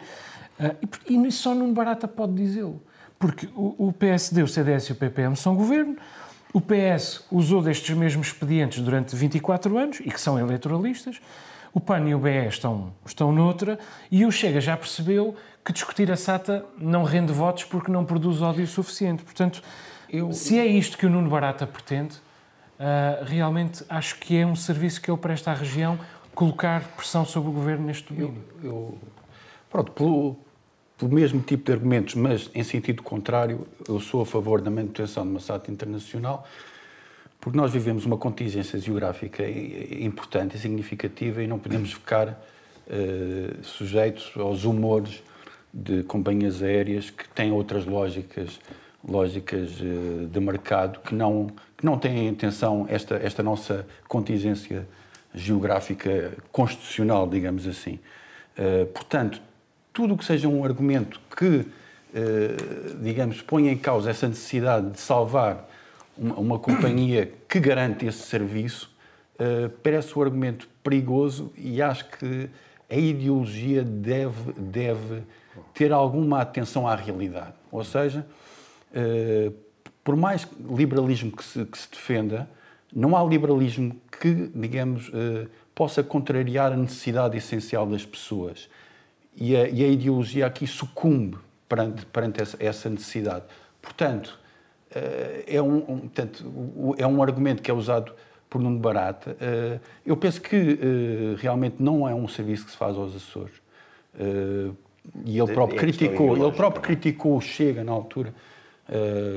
[0.59, 2.81] uh, e, e só Nuno Barata pode dizê-lo.
[3.17, 5.95] Porque o, o PSD, o CDS e o PPM são governo,
[6.53, 11.21] o PS usou destes mesmos expedientes durante 24 anos e que são eleitoralistas,
[11.73, 16.11] o PAN e o BE estão, estão noutra e o Chega já percebeu que discutir
[16.11, 19.23] a SATA não rende votos porque não produz ódio suficiente.
[19.23, 19.63] Portanto,
[20.09, 20.33] eu...
[20.33, 22.15] se é isto que o Nuno Barata pretende,
[22.81, 25.99] uh, realmente acho que é um serviço que ele presta à região
[26.33, 28.43] colocar pressão sobre o governo neste domínio.
[28.63, 28.97] Eu, eu,
[29.69, 30.35] pronto, pelo,
[30.97, 35.23] pelo mesmo tipo de argumentos, mas em sentido contrário, eu sou a favor da manutenção
[35.23, 36.47] de uma SAT internacional,
[37.39, 44.31] porque nós vivemos uma contingência geográfica importante e significativa e não podemos ficar uh, sujeitos
[44.37, 45.23] aos humores
[45.73, 48.59] de companhias aéreas que têm outras lógicas
[49.07, 54.87] lógicas uh, de mercado que não que não têm atenção esta esta nossa contingência
[55.33, 57.99] geográfica constitucional digamos assim
[58.57, 59.41] uh, portanto
[59.93, 61.65] tudo o que seja um argumento que,
[62.13, 62.55] eh,
[63.01, 65.69] digamos, ponha em causa essa necessidade de salvar
[66.17, 68.89] uma, companhia que garante esse serviço,
[69.37, 72.49] eh, parece um argumento perigoso e acho que
[72.89, 75.23] a ideologia deve, deve
[75.73, 77.53] ter alguma atenção à realidade.
[77.71, 78.40] Ou seja, eh,
[80.03, 82.49] por mais liberalismo que se, que se defenda,
[82.93, 85.11] não há liberalismo que, digamos,
[85.73, 88.69] possa contrariar a necessidade essencial das pessoas
[89.35, 93.45] e a, e a ideologia aqui sucumbe perante, perante essa, essa necessidade.
[93.81, 94.37] Portanto,
[94.93, 98.13] eh, é um, um, portanto, é um argumento que é usado
[98.49, 99.35] por Nuno Barata.
[99.39, 103.61] Eh, eu penso que eh, realmente não é um serviço que se faz aos Açores.
[105.25, 108.33] E ele próprio criticou, ele próprio criticou o Chega na altura,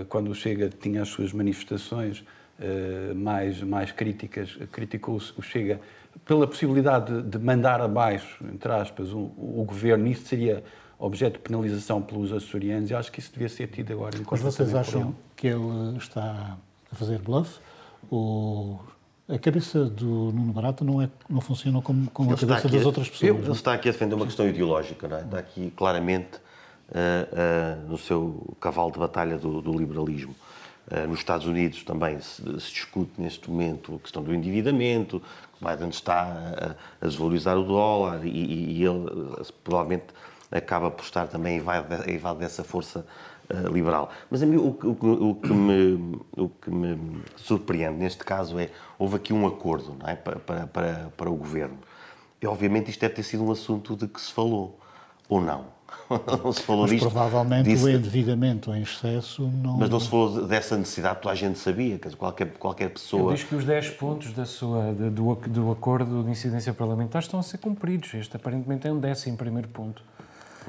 [0.09, 2.25] quando o Chega tinha as suas manifestações
[3.15, 5.81] mais, mais críticas, criticou o Chega
[6.25, 10.63] pela possibilidade de mandar abaixo, entre aspas, o, o governo, isso seria
[10.99, 14.43] objeto de penalização pelos açorianos e acho que isso devia ser tido agora em conta.
[14.43, 16.57] Mas vocês acham que ele está
[16.91, 17.59] a fazer bluff?
[18.11, 18.81] Ou
[19.29, 23.09] a cabeça do Nuno Barata não, é, não funciona como, como a cabeça das outras
[23.09, 23.45] pessoas?
[23.45, 25.23] Ele está aqui a defender uma questão ideológica, não é?
[25.23, 26.39] está aqui claramente
[27.89, 30.35] no seu cavalo de batalha do, do liberalismo.
[30.87, 35.23] Uh, nos Estados Unidos também se, se, discute neste momento a questão do endividamento,
[35.59, 39.07] Biden está a, a desvalorizar o dólar e, e, ele
[39.63, 40.09] provavelmente
[40.51, 43.07] acaba por estar também a invade dessa força
[43.49, 44.11] uh, liberal.
[44.31, 48.69] Mas a mim o, o, o, que me, o que me surpreende neste caso é
[48.99, 51.79] houve aqui um acordo é, para, para, para o governo.
[52.43, 54.79] E obviamente isto deve ter sido um assunto de que se falou,
[55.31, 55.74] ou não
[56.43, 57.11] não se falou mas disto.
[57.11, 57.85] provavelmente disse...
[57.85, 59.77] o endividamento em excesso não...
[59.77, 63.33] Mas não se falou dessa necessidade, toda a gente sabia, que qualquer, qualquer pessoa...
[63.33, 67.41] Ele diz que os 10 pontos da sua, do, do acordo de incidência parlamentar estão
[67.41, 68.13] a ser cumpridos.
[68.15, 70.03] Este aparentemente é um décimo primeiro ponto.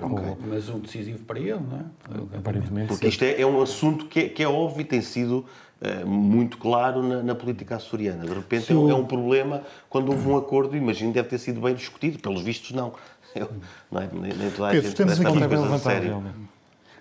[0.01, 0.35] Okay.
[0.47, 2.37] Mas um decisivo para ele, não é?
[2.37, 2.87] Aparentemente.
[2.87, 5.45] Porque isto é, é um assunto que é, que é óbvio e tem sido
[5.81, 8.25] uh, muito claro na, na, política açoriana.
[8.25, 11.73] De repente é, é, um problema quando houve um acordo, imagino, deve ter sido bem
[11.73, 12.19] discutido.
[12.19, 12.93] Pelos vistos, não.
[13.35, 13.51] Eu,
[13.91, 14.09] não é?
[14.13, 15.25] Nem, nem toda a Pedro, gente temos aqui,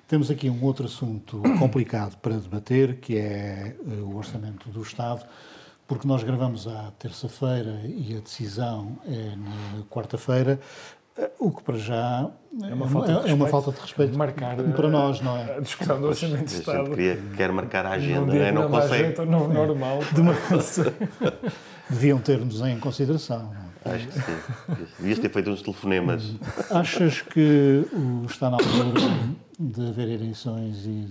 [0.08, 5.24] temos aqui um outro assunto complicado para debater, que é eh, o orçamento do Estado,
[5.86, 10.58] porque nós gravamos à terça-feira e a decisão é na quarta-feira,
[11.16, 12.28] eh, o que para já
[12.62, 15.56] é uma falta de respeito, é uma falta de respeito marcar para nós, não é?
[15.56, 16.90] A discussão do orçamento de Estado.
[16.90, 18.52] Queria, quer marcar a agenda, não, é?
[18.52, 19.04] não, não consegue.
[19.04, 20.00] Jeito, não, normal.
[20.12, 20.34] De uma...
[21.88, 23.63] Deviam ter-nos em consideração.
[23.84, 23.90] É?
[23.90, 24.86] Acho que sim.
[24.98, 26.34] Devias ter feito uns telefonemas.
[26.70, 27.84] Achas que
[28.26, 29.00] está na altura
[29.58, 31.06] de haver eleições e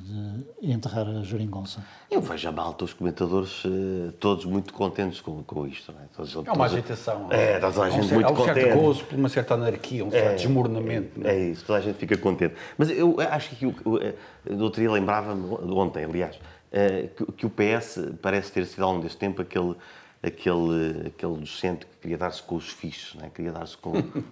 [0.59, 1.83] de enterrar a geringonça?
[2.11, 5.91] Eu vejo a malta, os comentadores, eh, todos muito contentes com, com isto.
[5.91, 6.03] Não é?
[6.15, 7.27] Todos, é uma agitação.
[7.31, 8.49] É, toda a gente um, muito contente.
[8.49, 11.27] Há um certo gozo por uma certa anarquia, um certo é, desmoronamento.
[11.27, 11.35] É?
[11.35, 11.49] é?
[11.51, 12.55] isso, toda a gente fica contente.
[12.77, 16.37] Mas eu acho que, o, o outro dia lembrava-me, ontem, aliás,
[16.71, 19.75] eh, que, que o PS parece ter sido ao longo deste tempo aquele
[20.23, 23.29] aquele, aquele docente que queria dar-se com os fichos, né?
[23.33, 23.91] queria dar-se com,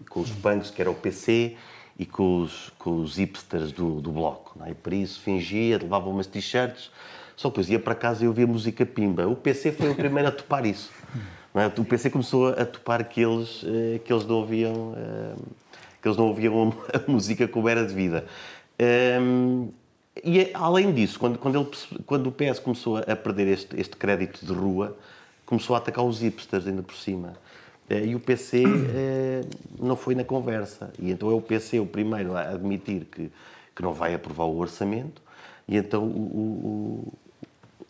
[0.10, 1.58] com os punks, que era o PC,
[2.00, 4.58] e com os, com os hipsters do, do bloco.
[4.58, 4.72] Né?
[4.72, 6.90] E para isso fingia, levava umas t-shirts,
[7.36, 9.28] só depois ia para casa e ouvia música pimba.
[9.28, 10.92] O PC foi o primeiro a topar isso.
[11.54, 11.68] É?
[11.80, 15.36] O PC começou a topar que eles, eh, que eles não ouviam eh,
[16.02, 18.26] que eles não ouviam a música como era devida.
[18.80, 19.70] Ehm,
[20.24, 21.70] e além disso, quando, quando, ele,
[22.06, 24.98] quando o PS começou a perder este, este crédito de rua,
[25.52, 27.34] começou a atacar os hipsters ainda por cima.
[27.90, 28.64] Eh, e o PC
[28.96, 29.42] eh,
[29.78, 30.94] não foi na conversa.
[30.98, 33.30] E então é o PC o primeiro a admitir que,
[33.76, 35.22] que não vai aprovar o orçamento,
[35.68, 37.14] e então o,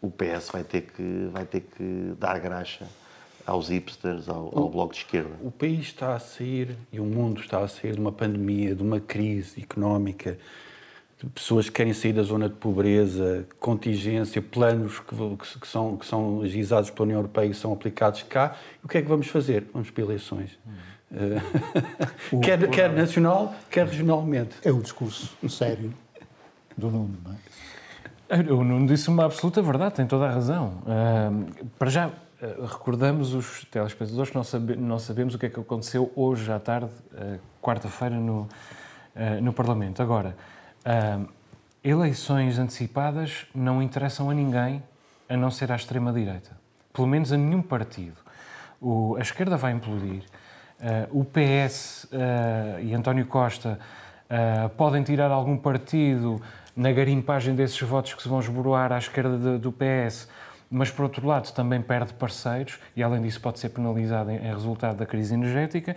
[0.01, 2.88] o, o PS vai ter que, vai ter que dar graxa
[3.45, 5.30] aos hipsters, ao, ao bloco de esquerda.
[5.43, 8.82] O país está a sair e o mundo está a sair de uma pandemia, de
[8.82, 10.36] uma crise económica,
[11.30, 15.15] pessoas que querem sair da zona de pobreza, contingência, planos que,
[15.59, 18.55] que, são, que são agizados pela União Europeia e são aplicados cá.
[18.84, 19.65] O que é que vamos fazer?
[19.74, 20.57] Vamos para eleições.
[20.65, 20.72] Hum.
[22.41, 24.55] quer, quer nacional, quer regionalmente.
[24.63, 25.93] É o discurso sério
[26.78, 27.38] do Nuno, não é?
[28.53, 30.82] O Nuno disse uma absoluta verdade, tem toda a razão.
[30.86, 35.49] Uh, para já, uh, recordamos os telespectadores que não, sabe, não, sabemos o que é
[35.49, 38.47] que aconteceu hoje à tarde, uh, quarta-feira, no,
[39.41, 40.01] no Parlamento.
[40.01, 40.38] Agora,
[41.84, 44.84] eleições antecipadas não interessam a ninguém,
[45.29, 46.51] a não ser à extrema-direita.
[46.93, 48.17] Pelo menos a nenhum partido.
[48.79, 50.23] O, a esquerda vai implodir.
[51.11, 52.07] o PS
[52.82, 53.79] e António Costa
[54.75, 56.41] podem tirar algum partido
[56.75, 60.27] na garimpagem desses votos que se vão esboroar à esquerda de, do PS,
[60.69, 64.53] mas por outro lado também perde parceiros e além disso pode ser penalizado em, em
[64.53, 65.95] resultado da crise energética.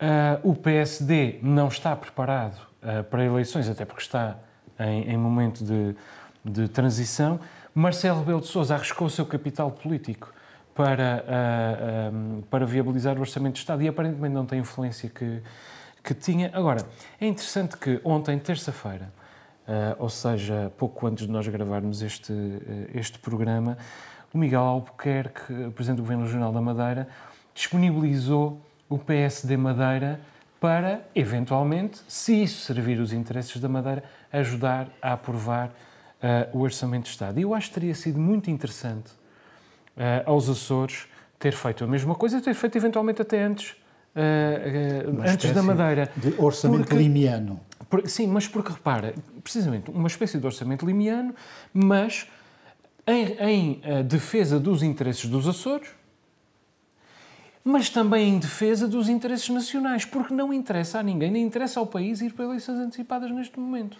[0.00, 4.36] Uh, o PSD não está preparado uh, para eleições, até porque está
[4.78, 5.94] em, em momento de,
[6.44, 7.40] de, transição.
[7.74, 10.32] Marcelo Rebelo de Sousa arriscou o seu capital político
[10.74, 15.42] para, uh, para viabilizar o Orçamento de Estado e aparentemente não tem a influência que,
[16.02, 16.50] que tinha.
[16.52, 16.84] Agora,
[17.20, 19.12] é interessante que ontem, terça-feira,
[19.70, 22.58] Uh, ou seja, pouco antes de nós gravarmos este, uh,
[22.92, 23.78] este programa,
[24.34, 27.06] o Miguel Albuquerque, Presidente do Governo Regional da Madeira,
[27.54, 30.20] disponibilizou o PSD Madeira
[30.60, 37.04] para, eventualmente, se isso servir os interesses da Madeira, ajudar a aprovar uh, o Orçamento
[37.04, 37.38] de Estado.
[37.40, 39.18] E eu acho que teria sido muito interessante
[40.24, 41.06] aos Açores
[41.38, 43.76] ter feito a mesma coisa, ter feito eventualmente até antes,
[45.26, 46.10] antes da Madeira.
[46.16, 47.60] De orçamento porque, limiano.
[47.90, 51.34] Por, sim, mas porque repara, precisamente uma espécie de orçamento limiano,
[51.74, 52.26] mas
[53.06, 55.88] em, em uh, defesa dos interesses dos Açores,
[57.64, 61.86] mas também em defesa dos interesses nacionais, porque não interessa a ninguém, nem interessa ao
[61.86, 63.98] país ir para eleições antecipadas neste momento.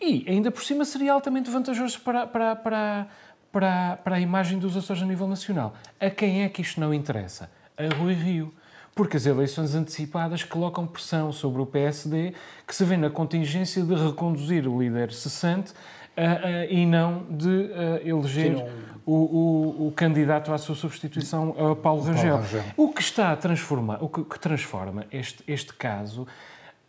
[0.00, 3.06] E, ainda por cima, seria altamente vantajoso para, para, para,
[3.52, 5.74] para, para a imagem dos Açores a nível nacional.
[6.00, 7.50] A quem é que isto não interessa?
[7.76, 8.54] A Rui Rio
[9.00, 12.34] porque as eleições antecipadas colocam pressão sobre o PSD,
[12.66, 17.48] que se vê na contingência de reconduzir o líder cessante uh, uh, e não de
[17.48, 18.68] uh, eleger não...
[19.06, 22.32] O, o, o, candidato à sua substituição, Paulo, Rangel.
[22.32, 22.64] Paulo Rangel.
[22.76, 26.26] O que está a transformar, o que, que transforma este, este caso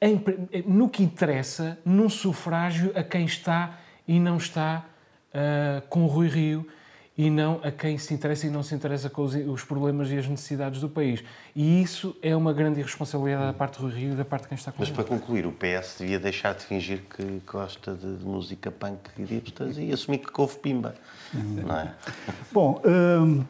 [0.01, 0.21] em,
[0.67, 4.83] no que interessa num sufrágio a quem está e não está
[5.89, 6.67] com o Rui Rio
[7.21, 10.17] e não a quem se interessa e não se interessa com os, os, problemas e
[10.17, 11.23] as necessidades do país.
[11.55, 14.55] E isso é uma grande irresponsabilidade da parte do Rio e da parte de quem
[14.55, 18.25] está com Mas para concluir, o PS devia deixar de fingir que gosta de, de
[18.25, 20.95] música punk e de hipsters e assumir que couve pimba,
[21.35, 21.61] hum.
[21.63, 21.93] não é?
[22.51, 23.45] Bom, hum,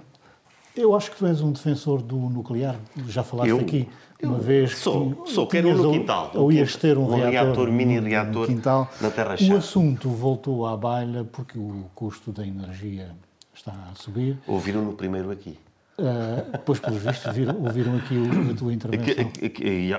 [0.76, 2.76] eu acho que tu és um defensor do nuclear,
[3.08, 3.88] já falaste eu, aqui
[4.22, 6.30] uma vez sou, que sou, quero um no quintal.
[6.36, 8.90] Ou, ias ter um, um reator, reator mini reator quintal.
[9.00, 9.54] na Terra-chave.
[9.54, 13.16] O assunto voltou à baila porque o custo da energia
[13.62, 14.38] está a subir.
[14.48, 15.58] Ouviram no primeiro aqui.
[16.00, 18.16] Uh, pois, pelos vistos, viram, ouviram aqui
[18.52, 19.32] a tua intervenção.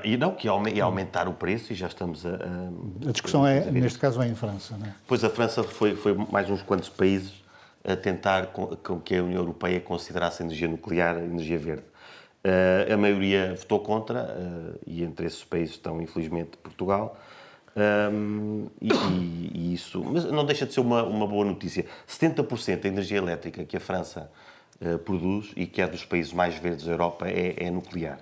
[0.05, 2.31] E não, que ia aumentar o preço e já estamos a...
[2.31, 4.95] A, a discussão, é, neste caso, é em França, não é?
[5.07, 7.33] Pois, a França foi, foi mais uns quantos países
[7.85, 11.85] a tentar com, com que a União Europeia considerasse a energia nuclear energia verde.
[12.45, 17.17] Uh, a maioria votou contra, uh, e entre esses países estão, infelizmente, Portugal,
[17.75, 21.87] um, e, e, isso, mas não deixa de ser uma, uma boa notícia.
[22.07, 24.31] 70% da energia elétrica que a França
[24.81, 28.19] uh, produz e que é dos países mais verdes da Europa é, é nuclear.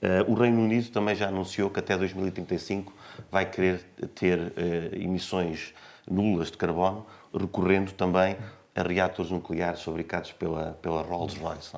[0.00, 2.92] Uh, o Reino Unido também já anunciou que até 2035
[3.30, 3.80] vai querer
[4.14, 4.52] ter uh,
[4.94, 5.74] emissões
[6.08, 8.36] nulas de carbono, recorrendo também
[8.76, 11.76] a reatores nucleares fabricados pela, pela Rolls-Royce.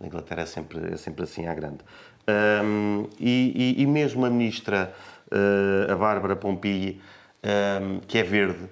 [0.00, 1.78] Na Inglaterra é sempre, é sempre assim à grande.
[2.28, 4.94] Um, e, e, e mesmo a ministra
[5.32, 7.00] uh, a Bárbara Pompili,
[7.82, 8.68] um, que é verde,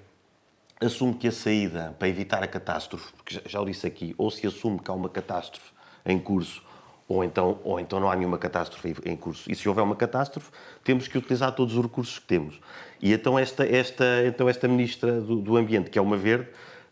[0.79, 4.45] assume que a saída para evitar a catástrofe, porque já o disse aqui, ou se
[4.45, 5.71] assume que há uma catástrofe
[6.05, 6.63] em curso,
[7.07, 9.49] ou então, ou então não há nenhuma catástrofe em curso.
[9.51, 10.51] E se houver uma catástrofe,
[10.83, 12.59] temos que utilizar todos os recursos que temos.
[13.01, 16.49] E então esta, esta, então esta ministra do, do Ambiente, que é uma verde,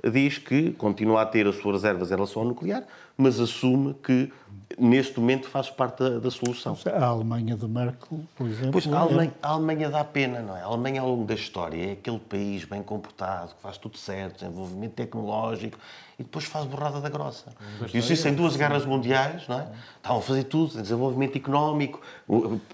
[0.10, 2.84] diz que continua a ter as suas reservas em relação ao nuclear,
[3.18, 4.32] mas assume que
[4.78, 6.78] neste momento faz parte da, da, solução.
[6.86, 8.72] A Alemanha de Merkel, por exemplo.
[8.72, 10.62] Pois a Alemanha, a Alemanha, dá pena, não é?
[10.62, 14.40] A Alemanha, ao longo da história, é aquele país bem comportado, que faz tudo certo,
[14.40, 15.78] desenvolvimento tecnológico,
[16.20, 17.54] e depois faz borrada da grossa.
[17.94, 19.68] E isso em duas guerras mundiais, não é?
[19.98, 22.02] Estavam a fazer tudo, desenvolvimento económico,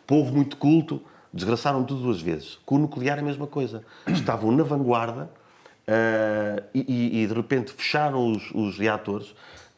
[0.05, 1.01] povo muito culto,
[1.33, 2.59] desgraçaram tudo duas vezes.
[2.65, 3.83] Com o nuclear é a mesma coisa.
[4.07, 5.29] Estavam na vanguarda
[5.91, 9.29] uh, e, e, de repente fecharam os, os reatores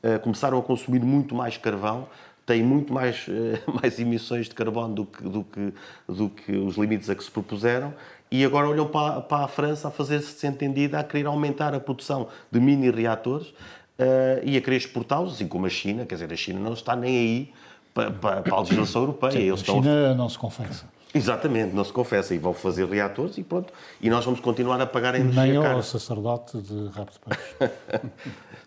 [0.04, 2.08] uh, começaram a consumir muito mais carvão,
[2.46, 5.74] têm muito mais, uh, mais emissões de carbono do que, do, que,
[6.08, 7.94] do que os limites a que se propuseram
[8.34, 12.28] e agora olham para, para a França a fazer-se entendida, a querer aumentar a produção
[12.52, 16.36] de mini reatores uh, e a querer exportá-los, assim como a China, quer dizer, a
[16.36, 17.54] China não está nem aí
[17.94, 19.32] para, para, para a legislação europeia.
[19.32, 20.16] Sim, a China estão...
[20.16, 20.86] não se confessa.
[21.14, 22.34] Exatamente, não se confessa.
[22.34, 23.72] E vão fazer reatores e pronto.
[24.02, 25.76] E nós vamos continuar a pagar a energia Nem cara.
[25.76, 28.12] ao sacerdote de rabo de peixe.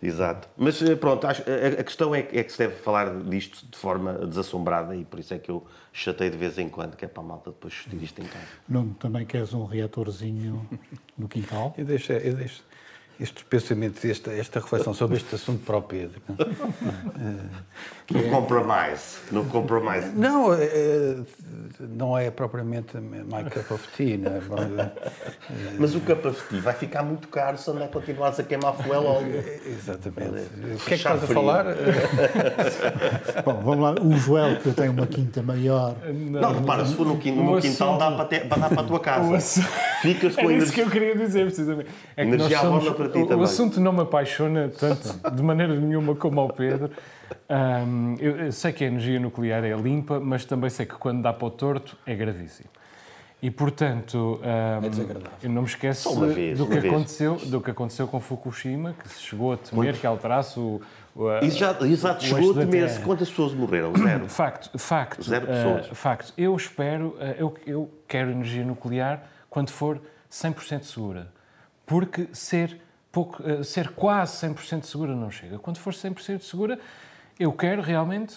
[0.03, 0.49] Exato.
[0.57, 1.35] Mas eh, pronto, a,
[1.83, 5.39] questão é, é, que se deve falar disto de forma desassombrada e por isso é
[5.39, 8.21] que eu chatei de vez em quando, que é para a malta depois discutir isto
[8.21, 8.47] em casa.
[8.69, 10.69] Não, também queres um reatorzinho
[11.17, 11.75] no quintal?
[11.79, 12.63] Eu deixo, eu deixo
[13.19, 16.21] estes pensamentos, esta, esta reflexão sobre este assunto para o Pedro.
[18.11, 18.29] No é...
[18.29, 19.17] compromise.
[19.33, 20.09] No compromise.
[20.15, 21.17] Não, é,
[21.81, 24.19] não é propriamente my cup of tea.
[24.19, 24.93] Não é?
[25.79, 29.03] Mas o cup of tea vai ficar muito caro se andar continuares a queimar fuel
[29.03, 29.27] logo.
[29.67, 30.47] Exatamente.
[30.75, 31.65] O que é que estás a falar?
[33.45, 33.95] Bom, vamos lá.
[34.01, 35.97] O Joel, que tem uma quinta maior.
[36.07, 38.85] Não, não repara, se for no, quintal, no quintal dá para, ter, dar para a
[38.85, 39.63] tua casa.
[40.03, 41.91] Ficas com é isso que eu queria dizer, precisamente.
[42.17, 43.43] É que nós somos, para ti o, também.
[43.43, 46.91] O assunto não me apaixona tanto, de maneira nenhuma, como ao Pedro.
[47.49, 51.23] Um, eu, eu, sei que a energia nuclear é limpa, mas também sei que quando
[51.23, 52.69] dá para o torto é gravíssimo.
[53.43, 58.09] E, portanto, um, é eu não me esqueço vez, do, que aconteceu, do que aconteceu
[58.09, 60.01] com Fukushima, que se chegou a temer Muito.
[60.01, 60.81] que alterasse o,
[61.43, 63.01] isso já, exato, chegou a temer-se.
[63.01, 63.93] Quantas pessoas morreram?
[63.97, 64.29] Zero.
[64.29, 65.23] Facto, facto.
[65.23, 65.91] Zero pessoas.
[65.91, 66.35] Uh, facto.
[66.37, 69.99] Eu espero, uh, eu, eu quero energia nuclear quando for
[70.31, 71.29] 100% segura.
[71.87, 72.79] Porque ser,
[73.17, 75.59] pouco, uh, ser quase 100% segura não chega.
[75.59, 76.79] Quando for 100% segura,
[77.41, 78.37] eu quero realmente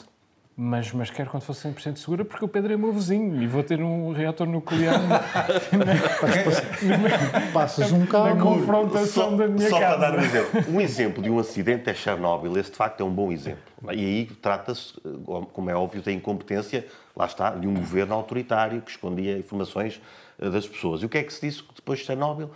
[0.62, 3.64] mas, mas quero quando fosse 100% segura porque o Pedro é meu vizinho e vou
[3.64, 5.20] ter um reator nuclear na,
[7.54, 8.36] Passas um carro.
[8.36, 9.94] Na confrontação só, da minha só casa.
[9.94, 10.76] Só para dar um exemplo.
[10.76, 12.58] Um exemplo de um acidente é Chernobyl.
[12.58, 13.64] Esse, de facto, é um bom exemplo.
[13.86, 14.96] E aí trata-se,
[15.54, 20.02] como é óbvio, da incompetência, lá está, de um governo autoritário que escondia informações
[20.38, 21.02] eh, das pessoas.
[21.02, 22.52] E o que é que se disse depois de Chernobyl?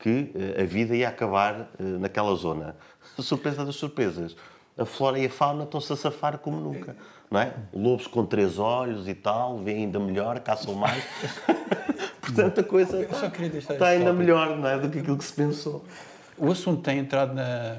[0.00, 2.74] Que eh, a vida ia acabar eh, naquela zona.
[3.18, 4.34] Surpresa das surpresas.
[4.76, 6.96] A flora e a fauna estão-se a safar como nunca.
[7.30, 7.54] Não é?
[7.72, 11.04] Lobos com três olhos e tal, vêm ainda melhor, caçam mais.
[12.20, 13.06] Portanto, a coisa
[13.56, 14.78] está ainda melhor não é?
[14.78, 15.84] do que aquilo que se pensou.
[16.36, 17.78] O assunto tem entrado na,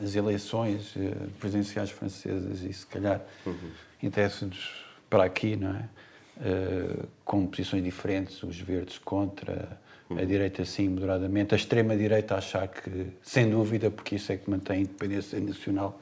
[0.00, 0.94] nas eleições
[1.40, 3.70] presidenciais francesas e, se calhar, uhum.
[4.02, 5.88] interessa-nos para aqui, não é?
[6.36, 9.78] Uh, com posições diferentes, os verdes contra,
[10.10, 10.26] a uhum.
[10.26, 14.76] direita sim, moderadamente, a extrema-direita a achar que, sem dúvida, porque isso é que mantém
[14.76, 16.00] a independência nacional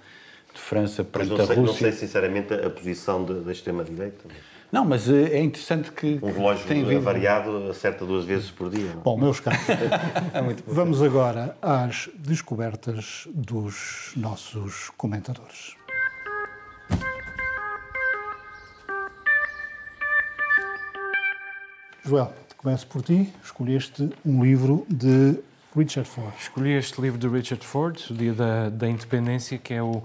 [0.53, 1.57] de França perante a Rússia.
[1.57, 4.29] Não sei, sinceramente, a posição de, da extrema-direita.
[4.73, 6.19] Não, mas eh, é interessante que.
[6.23, 7.03] Um relógio tem vindo...
[7.03, 8.95] variado acerta duas vezes por dia.
[8.95, 9.03] Não?
[9.03, 15.77] Bom, meus caros, é vamos agora às descobertas dos nossos comentadores.
[22.05, 22.33] Joel,
[22.63, 23.29] começo por ti.
[23.43, 25.37] Escolheste um livro de
[25.77, 26.33] Richard Ford.
[26.39, 30.01] Escolhi este livro de Richard Ford, O Dia da, da Independência, que é o,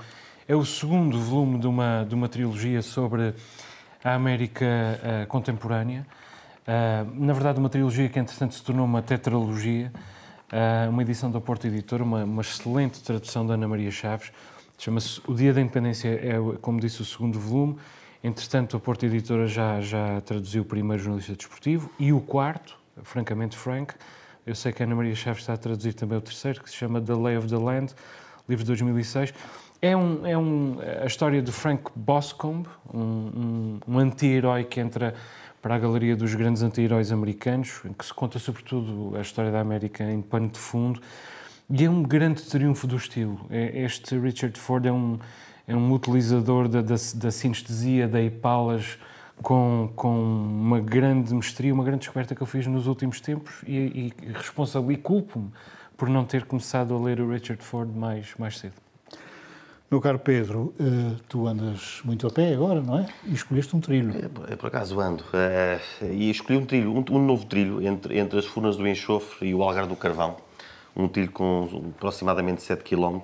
[0.48, 3.36] é o segundo volume de uma, de uma trilogia sobre
[4.04, 6.04] a América uh, contemporânea.
[6.64, 9.92] Uh, na verdade, uma trilogia que, entretanto, se tornou uma tetralogia,
[10.52, 14.32] uh, uma edição da Porta Editora, uma, uma excelente tradução da Ana Maria Chaves.
[14.80, 17.78] Chama-se O Dia da Independência, é, como disse, o segundo volume.
[18.28, 23.56] Entretanto, a Porta Editora já, já traduziu o primeiro jornalista desportivo e o quarto, francamente
[23.56, 23.94] Frank.
[24.46, 26.76] Eu sei que a Ana Maria Chaves está a traduzir também o terceiro, que se
[26.76, 27.96] chama The Lay of the Land,
[28.50, 29.34] livro de 2006.
[29.82, 35.16] É, um, é um, a história de Frank Boscombe, um, um, um anti-herói que entra
[35.62, 39.62] para a galeria dos grandes anti-heróis americanos, em que se conta sobretudo a história da
[39.62, 41.00] América em pano de fundo.
[41.70, 43.46] E é um grande triunfo do estilo.
[43.50, 45.18] É, este Richard Ford é um
[45.68, 48.98] é um utilizador da, da, da sinestesia, da epalas,
[49.42, 54.14] com, com uma grande mestria, uma grande descoberta que eu fiz nos últimos tempos e,
[54.22, 55.52] e responsabilizo, culpo-me
[55.98, 58.74] por não ter começado a ler o Richard Ford mais, mais cedo.
[59.90, 63.06] Meu caro Pedro, uh, tu andas muito a pé agora, não é?
[63.26, 64.14] E escolheste um trilho.
[64.50, 65.24] É, por acaso ando.
[65.24, 69.48] Uh, e escolhi um trilho, um, um, novo trilho entre, entre as Furnas do Enxofre
[69.48, 70.36] e o Algar do Carvão.
[70.94, 73.22] Um trilho com aproximadamente 7 km.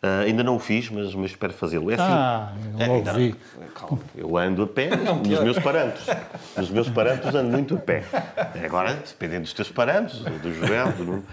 [0.00, 1.90] Uh, ainda não o fiz, mas, mas espero fazê-lo.
[1.90, 3.34] É assim, ah, eu é, ouvi.
[3.74, 6.06] Calma, eu ando a pé nos meus parâmetros.
[6.56, 8.04] Nos meus parâmetros ando muito a pé.
[8.64, 11.24] Agora, dependendo dos teus parâmetros, do Joel, do.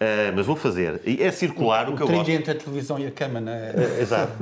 [0.00, 1.00] Uh, mas vou fazer.
[1.06, 2.28] E é circular o, o que eu gosto.
[2.28, 3.70] entre a televisão e a cama, não é?
[3.70, 4.32] Uh, exato.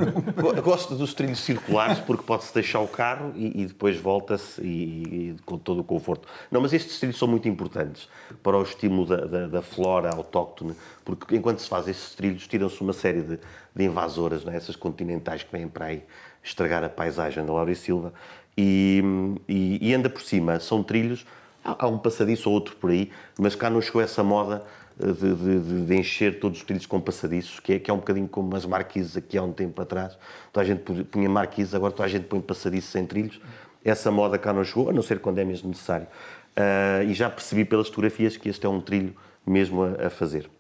[0.63, 5.37] gosto dos trilhos circulares porque pode-se deixar o carro e, e depois volta-se e, e,
[5.45, 6.27] com todo o conforto.
[6.51, 8.09] Não, mas estes trilhos são muito importantes
[8.43, 10.75] para o estímulo da, da, da flora autóctone,
[11.05, 13.39] porque enquanto se faz estes trilhos, tiram-se uma série de,
[13.77, 14.57] de invasoras, não é?
[14.57, 16.03] essas continentais que vêm para aí
[16.43, 18.15] estragar a paisagem da Laura e Silva.
[18.57, 19.03] E,
[19.49, 20.59] e, e anda por cima.
[20.59, 21.27] São trilhos,
[21.65, 24.65] há um passadiço ou outro por aí, mas cá não chegou essa moda
[25.01, 28.29] de, de, de, encher todos os trilhos com passadiços, que é, que é um bocadinho
[28.29, 30.19] como as marquises aqui há um tempo atrás.
[30.53, 33.41] Toda a gente punha marquises, agora toda a gente põe passadiços em trilhos.
[33.85, 36.07] Essa moda cá não chegou, a não ser quando é mesmo necessário.
[36.51, 39.15] Uh, e já percebi pelas fotografias que este é um trilho
[39.47, 40.51] mesmo a, a fazer.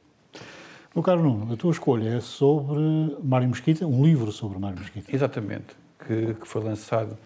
[0.94, 2.80] Meu caro Nuno, a tua escolha é sobre
[3.22, 5.14] Mário Mesquita, um livro sobre Mário Mesquita.
[5.14, 7.16] Exatamente, que, que foi lançado,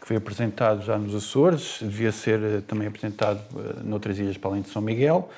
[0.00, 4.50] que foi apresentado já nos Açores, devia ser eh, também apresentado uh, noutras ilhas para
[4.50, 5.30] além de São Miguel,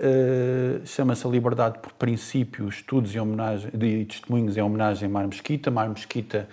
[0.00, 5.26] Uh, Chama-se A Liberdade por Princípios, Estudos e, homenagem, de Testemunhos em Homenagem a Mar
[5.26, 5.70] Mesquita.
[5.70, 6.48] Mar Mesquita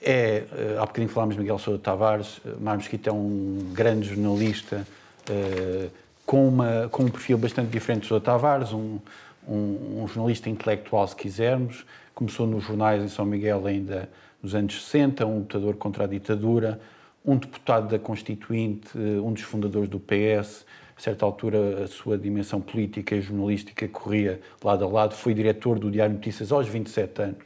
[0.00, 4.08] é, uh, há bocadinho falámos de Miguel Sousa Tavares, uh, Mar Mesquita é um grande
[4.08, 4.86] jornalista
[5.28, 5.90] uh,
[6.24, 8.98] com, uma, com um perfil bastante diferente de Sousa Tavares, um,
[9.46, 11.84] um, um, jornalista intelectual, se quisermos.
[12.14, 14.08] Começou nos jornais em São Miguel ainda
[14.42, 16.80] nos anos 60, um lutador contra a ditadura,
[17.22, 20.64] um deputado da Constituinte, um dos fundadores do PS,
[21.00, 25.14] a certa altura a sua dimensão política e jornalística corria lado a lado.
[25.14, 27.38] Foi diretor do Diário Notícias aos 27 anos,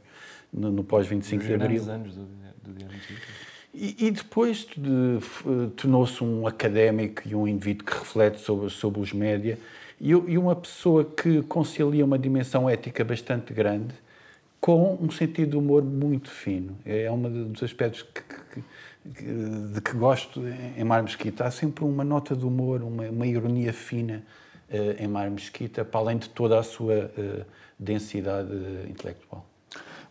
[0.53, 1.83] no, no pós-25 de Abril.
[1.89, 2.25] anos do,
[2.65, 3.45] do Diário Notícias.
[3.73, 9.13] E, e depois de, tornou-se um académico e um indivíduo que reflete sobre, sobre os
[9.13, 9.57] média
[10.01, 13.95] e, e uma pessoa que concilia uma dimensão ética bastante grande
[14.61, 16.77] com um sentido de humor muito fino.
[16.85, 18.23] É um dos aspectos que,
[18.55, 18.65] que,
[19.05, 20.41] de que gosto
[20.77, 21.45] em Mar Mesquita.
[21.45, 24.23] Há sempre uma nota de humor, uma, uma ironia fina
[24.71, 27.45] uh, em Mar Mesquita, para além de toda a sua uh,
[27.79, 28.51] densidade
[28.89, 29.45] intelectual.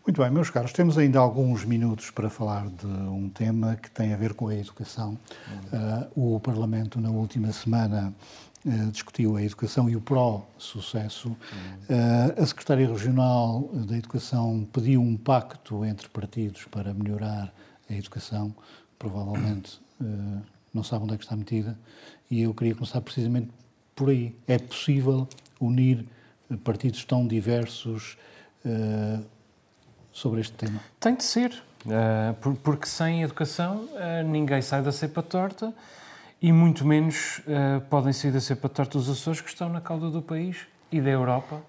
[0.06, 4.12] Muito bem, meus caros, temos ainda alguns minutos para falar de um tema que tem
[4.12, 5.18] a ver com a educação.
[6.16, 8.14] Uh, o Parlamento, na última semana,
[8.92, 11.36] discutiu a educação e o pró-sucesso.
[12.40, 17.52] A Secretária Regional da Educação pediu um pacto entre partidos para melhorar
[17.90, 18.54] a educação
[18.98, 20.42] provavelmente uh,
[20.72, 21.78] não sabe onde é que está metida,
[22.30, 23.50] e eu queria começar precisamente
[23.94, 24.34] por aí.
[24.46, 25.28] É possível
[25.60, 26.04] unir
[26.64, 28.16] partidos tão diversos
[28.64, 29.24] uh,
[30.12, 30.80] sobre este tema?
[30.98, 33.88] Tem de ser, uh, porque sem educação
[34.26, 35.72] ninguém sai da cepa torta
[36.42, 37.40] e muito menos
[37.88, 41.08] podem sair da cepa torta os Açores que estão na cauda do país e da
[41.08, 41.62] Europa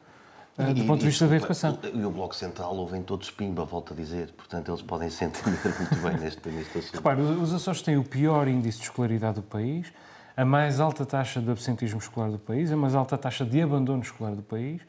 [0.58, 1.78] ah, do ponto de vista da educação.
[1.94, 5.60] E o Bloco Central ouvem todos pimba, volto a dizer, portanto eles podem se entender
[5.78, 6.96] muito bem neste, neste assunto.
[6.96, 9.92] Repare, os Açores têm o pior índice de escolaridade do país,
[10.38, 14.02] a mais alta taxa de absentismo escolar do país, a mais alta taxa de abandono
[14.02, 14.82] escolar do país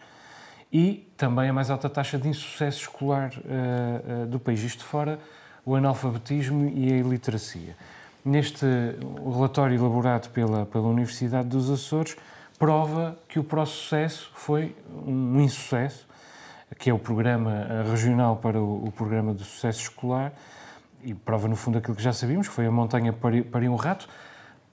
[0.73, 4.62] e também a mais alta taxa de insucesso escolar uh, uh, do país.
[4.62, 5.19] Isto fora
[5.64, 7.77] o analfabetismo e a iliteracia.
[8.25, 8.67] Neste
[9.25, 12.17] relatório elaborado pela, pela Universidade dos Açores,
[12.59, 14.77] prova que o processo foi
[15.07, 16.07] um insucesso,
[16.79, 20.33] que é o programa regional para o, o programa de sucesso escolar,
[21.03, 24.09] e prova, no fundo, aquilo que já sabíamos, foi a montanha para um rato.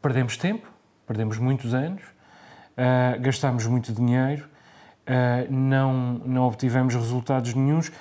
[0.01, 0.67] Perdemos tempo,
[1.05, 4.45] perdemos muitos anos, uh, gastámos muito dinheiro,
[5.07, 5.93] uh, não,
[6.25, 7.91] não obtivemos resultados nenhums.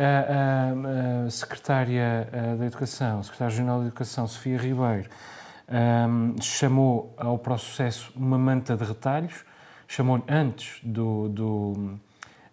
[0.00, 5.10] A, a, a secretária da Educação, a secretária regional da Educação, Sofia Ribeiro,
[5.68, 9.44] um, chamou ao processo uma manta de retalhos,
[9.86, 11.98] chamou antes do, do,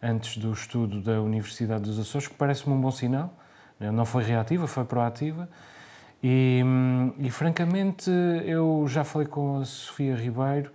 [0.01, 3.33] antes do estudo da Universidade dos Açores, que parece-me um bom sinal.
[3.79, 5.49] Não foi reativa, foi proativa.
[6.23, 6.63] E,
[7.19, 8.09] e, francamente,
[8.45, 10.71] eu já falei com a Sofia Ribeiro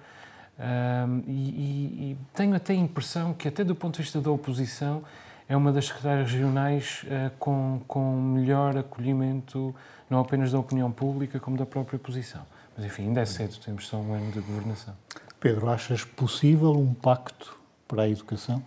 [0.60, 5.02] um, e, e, tenho até a impressão que, até do ponto de vista da oposição,
[5.48, 9.74] é uma das secretárias regionais uh, com, com melhor acolhimento
[10.10, 12.44] não apenas da opinião pública, como da própria oposição.
[12.76, 14.94] Mas, enfim, ainda é cedo, temos só um ano de governação.
[15.38, 17.56] Pedro, achas possível um pacto
[17.86, 18.62] para a educação?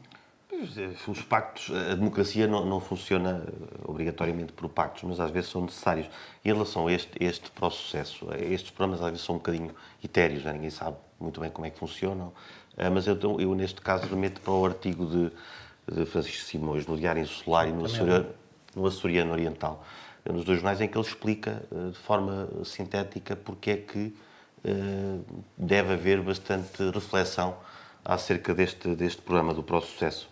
[1.08, 3.44] Os pactos, a democracia não, não, funciona
[3.84, 6.08] obrigatoriamente por pactos, mas às vezes são necessários.
[6.44, 9.72] Em relação a este, este processo, estes programas às vezes são um bocadinho
[10.02, 10.54] etéreos, né?
[10.54, 12.32] ninguém sabe muito bem como é que funcionam,
[12.94, 15.32] mas eu, eu neste caso remeto para o artigo de,
[15.94, 18.28] de Francisco Simões no Diário Insular e no Açoriano,
[18.74, 19.84] no Açoriano Oriental,
[20.26, 24.16] nos dois jornais, em que ele explica eh, de forma sintética porque é que
[24.64, 25.20] eh,
[25.58, 27.56] deve haver bastante reflexão
[28.06, 30.30] acerca deste, deste programa do Pró-Sucesso.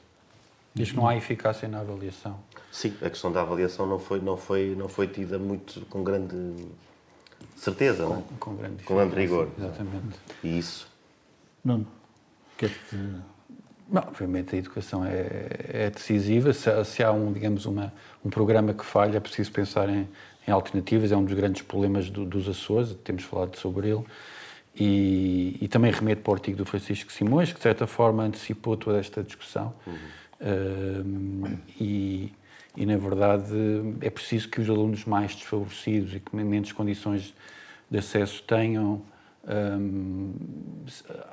[0.73, 2.39] Diz que não há eficácia na avaliação.
[2.71, 6.55] Sim, a questão da avaliação não foi, não foi, não foi tida muito com grande
[7.57, 8.23] certeza, com, não é?
[8.39, 9.49] Com grande, com grande rigor.
[9.57, 10.19] Exatamente.
[10.41, 10.87] E isso.
[11.63, 11.85] Nuno,
[12.53, 13.21] o que é que te
[13.91, 15.25] Não, obviamente a educação é,
[15.85, 16.53] é decisiva.
[16.53, 17.91] Se, se, há um, digamos, uma,
[18.23, 20.07] um programa que falha, é preciso pensar em,
[20.47, 21.11] em alternativas.
[21.11, 24.03] É um dos grandes problemas do, dos Açores, temos falado sobre ele.
[24.73, 28.77] E, e, também remeto para o artigo do Francisco Simões, que de certa forma antecipou
[28.77, 29.73] toda esta discussão.
[29.85, 29.93] Uhum.
[30.39, 32.31] Uh, e,
[32.77, 33.53] e, na verdade,
[33.99, 37.33] é preciso que os alunos mais desfavorecidos e que menos condições
[37.89, 39.01] de acesso tenham
[39.47, 40.33] Hum,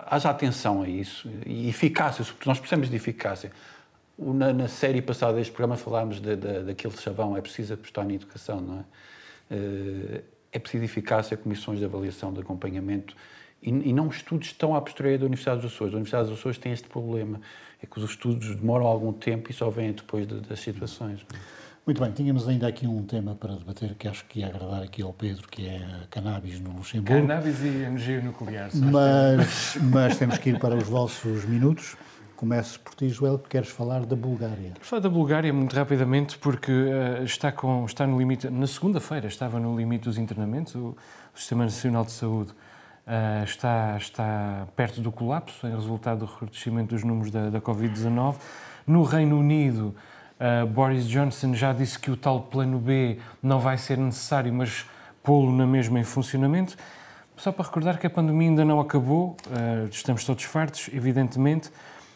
[0.06, 3.52] haja atenção a isso e eficácia, nós precisamos de eficácia.
[4.18, 8.14] Na, na série passada deste programa falámos de, de, daquele chavão, é preciso apostar na
[8.14, 8.84] educação, não é?
[9.50, 13.14] Eh, é preciso eficácia, comissões de avaliação, de acompanhamento
[13.62, 15.92] e, e não estudos tão à posteriori da Universidade dos Açores.
[15.92, 17.40] A Universidade dos Açores tem este problema,
[17.82, 21.24] é que os estudos demoram algum tempo e só vêm depois de, das situações.
[21.88, 25.00] Muito bem, tínhamos ainda aqui um tema para debater que acho que ia agradar aqui
[25.00, 25.80] ao Pedro, que é
[26.10, 27.26] cannabis no Luxemburgo.
[27.26, 28.68] Cannabis e energia nuclear.
[28.74, 31.96] Mas, mas temos que ir para os vossos minutos.
[32.36, 34.72] Começo por ti, Joel, que queres falar da Bulgária.
[34.74, 38.50] Quero falar da Bulgária muito rapidamente, porque uh, está, com, está no limite.
[38.50, 40.74] Na segunda-feira estava no limite dos internamentos.
[40.74, 40.88] O,
[41.34, 46.94] o Sistema Nacional de Saúde uh, está, está perto do colapso, em resultado do recrudescimento
[46.94, 48.36] dos números da, da Covid-19.
[48.86, 49.94] No Reino Unido
[50.38, 54.86] Uh, Boris Johnson já disse que o tal plano B não vai ser necessário, mas
[55.22, 56.76] pô-lo na mesma em funcionamento.
[57.36, 61.70] Só para recordar que a pandemia ainda não acabou, uh, estamos todos fartos, evidentemente,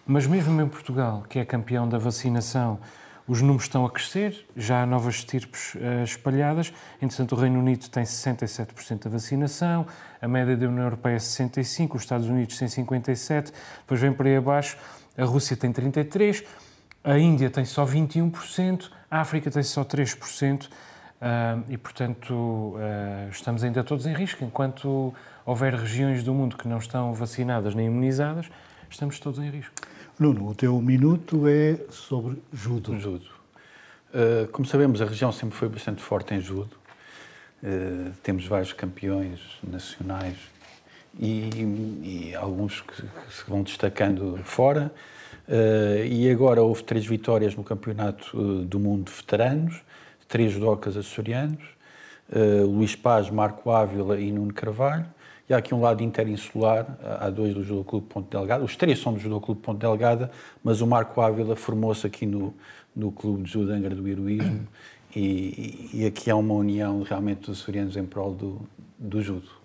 [0.07, 2.79] mas mesmo em Portugal, que é campeão da vacinação,
[3.27, 6.73] os números estão a crescer, já há novas estirpes uh, espalhadas.
[7.01, 9.87] Entretanto, o Reino Unido tem 67% da vacinação,
[10.21, 14.29] a média da União Europeia é 65%, os Estados Unidos têm 57%, depois vem para
[14.29, 14.77] aí abaixo,
[15.17, 16.45] a Rússia tem 33%.
[17.05, 20.69] A Índia tem só 21%, a África tem só 3%, uh,
[21.69, 24.45] e, portanto, uh, estamos ainda todos em risco.
[24.45, 25.13] Enquanto
[25.45, 28.49] houver regiões do mundo que não estão vacinadas nem imunizadas,
[28.89, 29.75] estamos todos em risco.
[30.19, 32.99] Nuno, o teu minuto é sobre judo.
[33.01, 33.27] Judo.
[34.15, 36.77] Uh, como sabemos, a região sempre foi bastante forte em judo.
[37.63, 40.37] Uh, temos vários campeões nacionais
[41.19, 41.49] e,
[42.03, 44.93] e alguns que, que, se vão destacando fora.
[45.49, 49.83] Uh, e agora houve três vitórias no Campeonato uh, do Mundo de Veteranos,
[50.29, 51.63] três docas açorianos,
[52.31, 55.07] uh, Luís Paz, Marco Ávila e Nuno Carvalho.
[55.49, 56.87] E há aqui um lado interinsular,
[57.21, 60.31] há dois do Judo Clube Ponte Delgada, os três são do Judo Clube Ponte Delgada,
[60.63, 62.55] mas o Marco Ávila formou-se aqui no,
[62.95, 64.67] no Clube de Judo Angra do Heroísmo
[65.15, 68.63] e, e, aqui há uma união realmente dos açorianos em prol do,
[68.99, 69.62] do judo.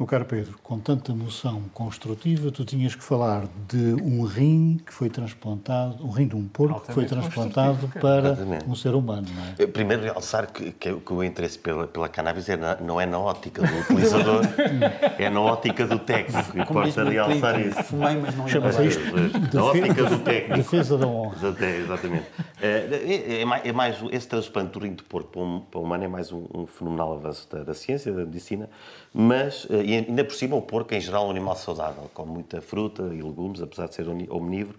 [0.00, 4.94] Meu caro Pedro, com tanta noção construtiva, tu tinhas que falar de um rim que
[4.94, 8.66] foi transplantado, um rim de um porco que foi transplantado para Exatamente.
[8.66, 9.66] um ser humano, não é?
[9.66, 13.18] Primeiro, realçar que, que, que o interesse pela, pela cannabis é na, não é na
[13.18, 14.40] ótica do utilizador,
[15.18, 16.56] é na ótica do técnico.
[16.56, 17.82] E importa realçar isso.
[17.82, 19.02] Fumei, mas não Chama-se isto
[19.52, 20.56] na ótica do técnico.
[20.56, 21.36] Defesa da honra.
[21.36, 22.24] Exatamente.
[22.62, 25.78] É, é, é, mais, é mais, esse transplante do rim de porco para um, para
[25.78, 28.68] um humano é mais um, um fenomenal avanço da, da ciência, da medicina,
[29.12, 32.24] mas, eh, e ainda por cima, o porco, em geral, é um animal saudável, com
[32.24, 34.78] muita fruta e legumes, apesar de ser omnívoro.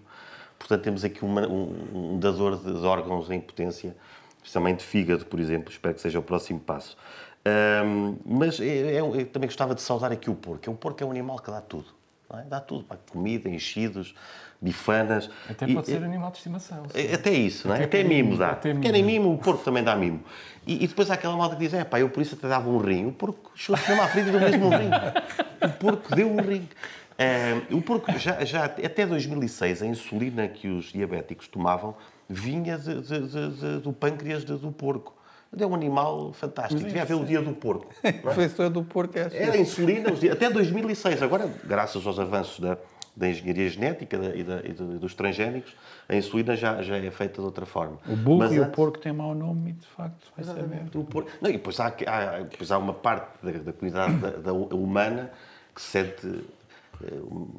[0.58, 3.96] Portanto, temos aqui uma, um, um, dador de, de, órgãos em potência,
[4.36, 5.70] especialmente fígado, por exemplo.
[5.70, 6.96] Espero que seja o próximo passo.
[7.44, 10.70] Um, mas é, é, eu também gostava de saudar aqui o porco.
[10.70, 11.86] O porco é um animal que dá tudo.
[12.38, 12.42] É?
[12.44, 14.14] Dá tudo, pá, comida, enchidos,
[14.58, 15.28] bifanas.
[15.50, 16.84] Até pode e, ser animal de estimação.
[16.88, 17.12] Sim.
[17.12, 17.84] Até isso, não é?
[17.84, 18.52] Até, até mimo dá.
[18.52, 18.82] Até mimo.
[18.82, 20.22] Querem mimo, o porco também dá mimo.
[20.66, 22.68] E, e, depois há aquela malta que diz: é pá, eu por isso até dava
[22.68, 23.06] um rim.
[23.06, 24.90] O porco chegou-se mesmo à frente do mesmo rim.
[25.64, 26.68] O porco deu um rim.
[27.12, 31.94] Uh, o porco, já, já até 2006, a insulina que os diabéticos tomavam
[32.28, 35.14] vinha de, de, de, do pâncreas do porco.
[35.58, 36.82] É um animal fantástico.
[36.82, 37.92] Devia haver o dia do porco.
[38.56, 39.36] Foi do porco é assim.
[39.36, 41.22] Era insulina até 2006.
[41.22, 42.78] Agora, graças aos avanços da,
[43.14, 45.74] da engenharia genética e, da, e dos transgénicos,
[46.08, 47.98] a insulina já, já é feita de outra forma.
[48.08, 48.68] O burro Mas e antes...
[48.68, 50.82] o porco têm mau nome e, de facto, vai saber.
[50.94, 51.30] O porco...
[51.40, 55.30] Não, e depois há, há, depois há uma parte da, da cuidado da, da, humana
[55.74, 56.26] que se sente
[57.04, 57.18] eh,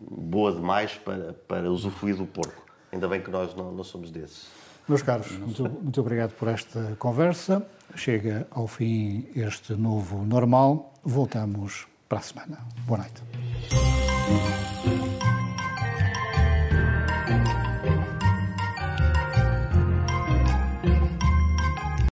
[0.10, 2.64] boa demais para, para usufruir do porco.
[2.92, 4.48] Ainda bem que nós não, não somos desses.
[4.88, 7.66] Meus caros, muito, muito obrigado por esta conversa.
[7.96, 10.94] Chega ao fim este novo normal.
[11.04, 12.60] Voltamos para a semana.
[12.86, 13.22] Boa noite.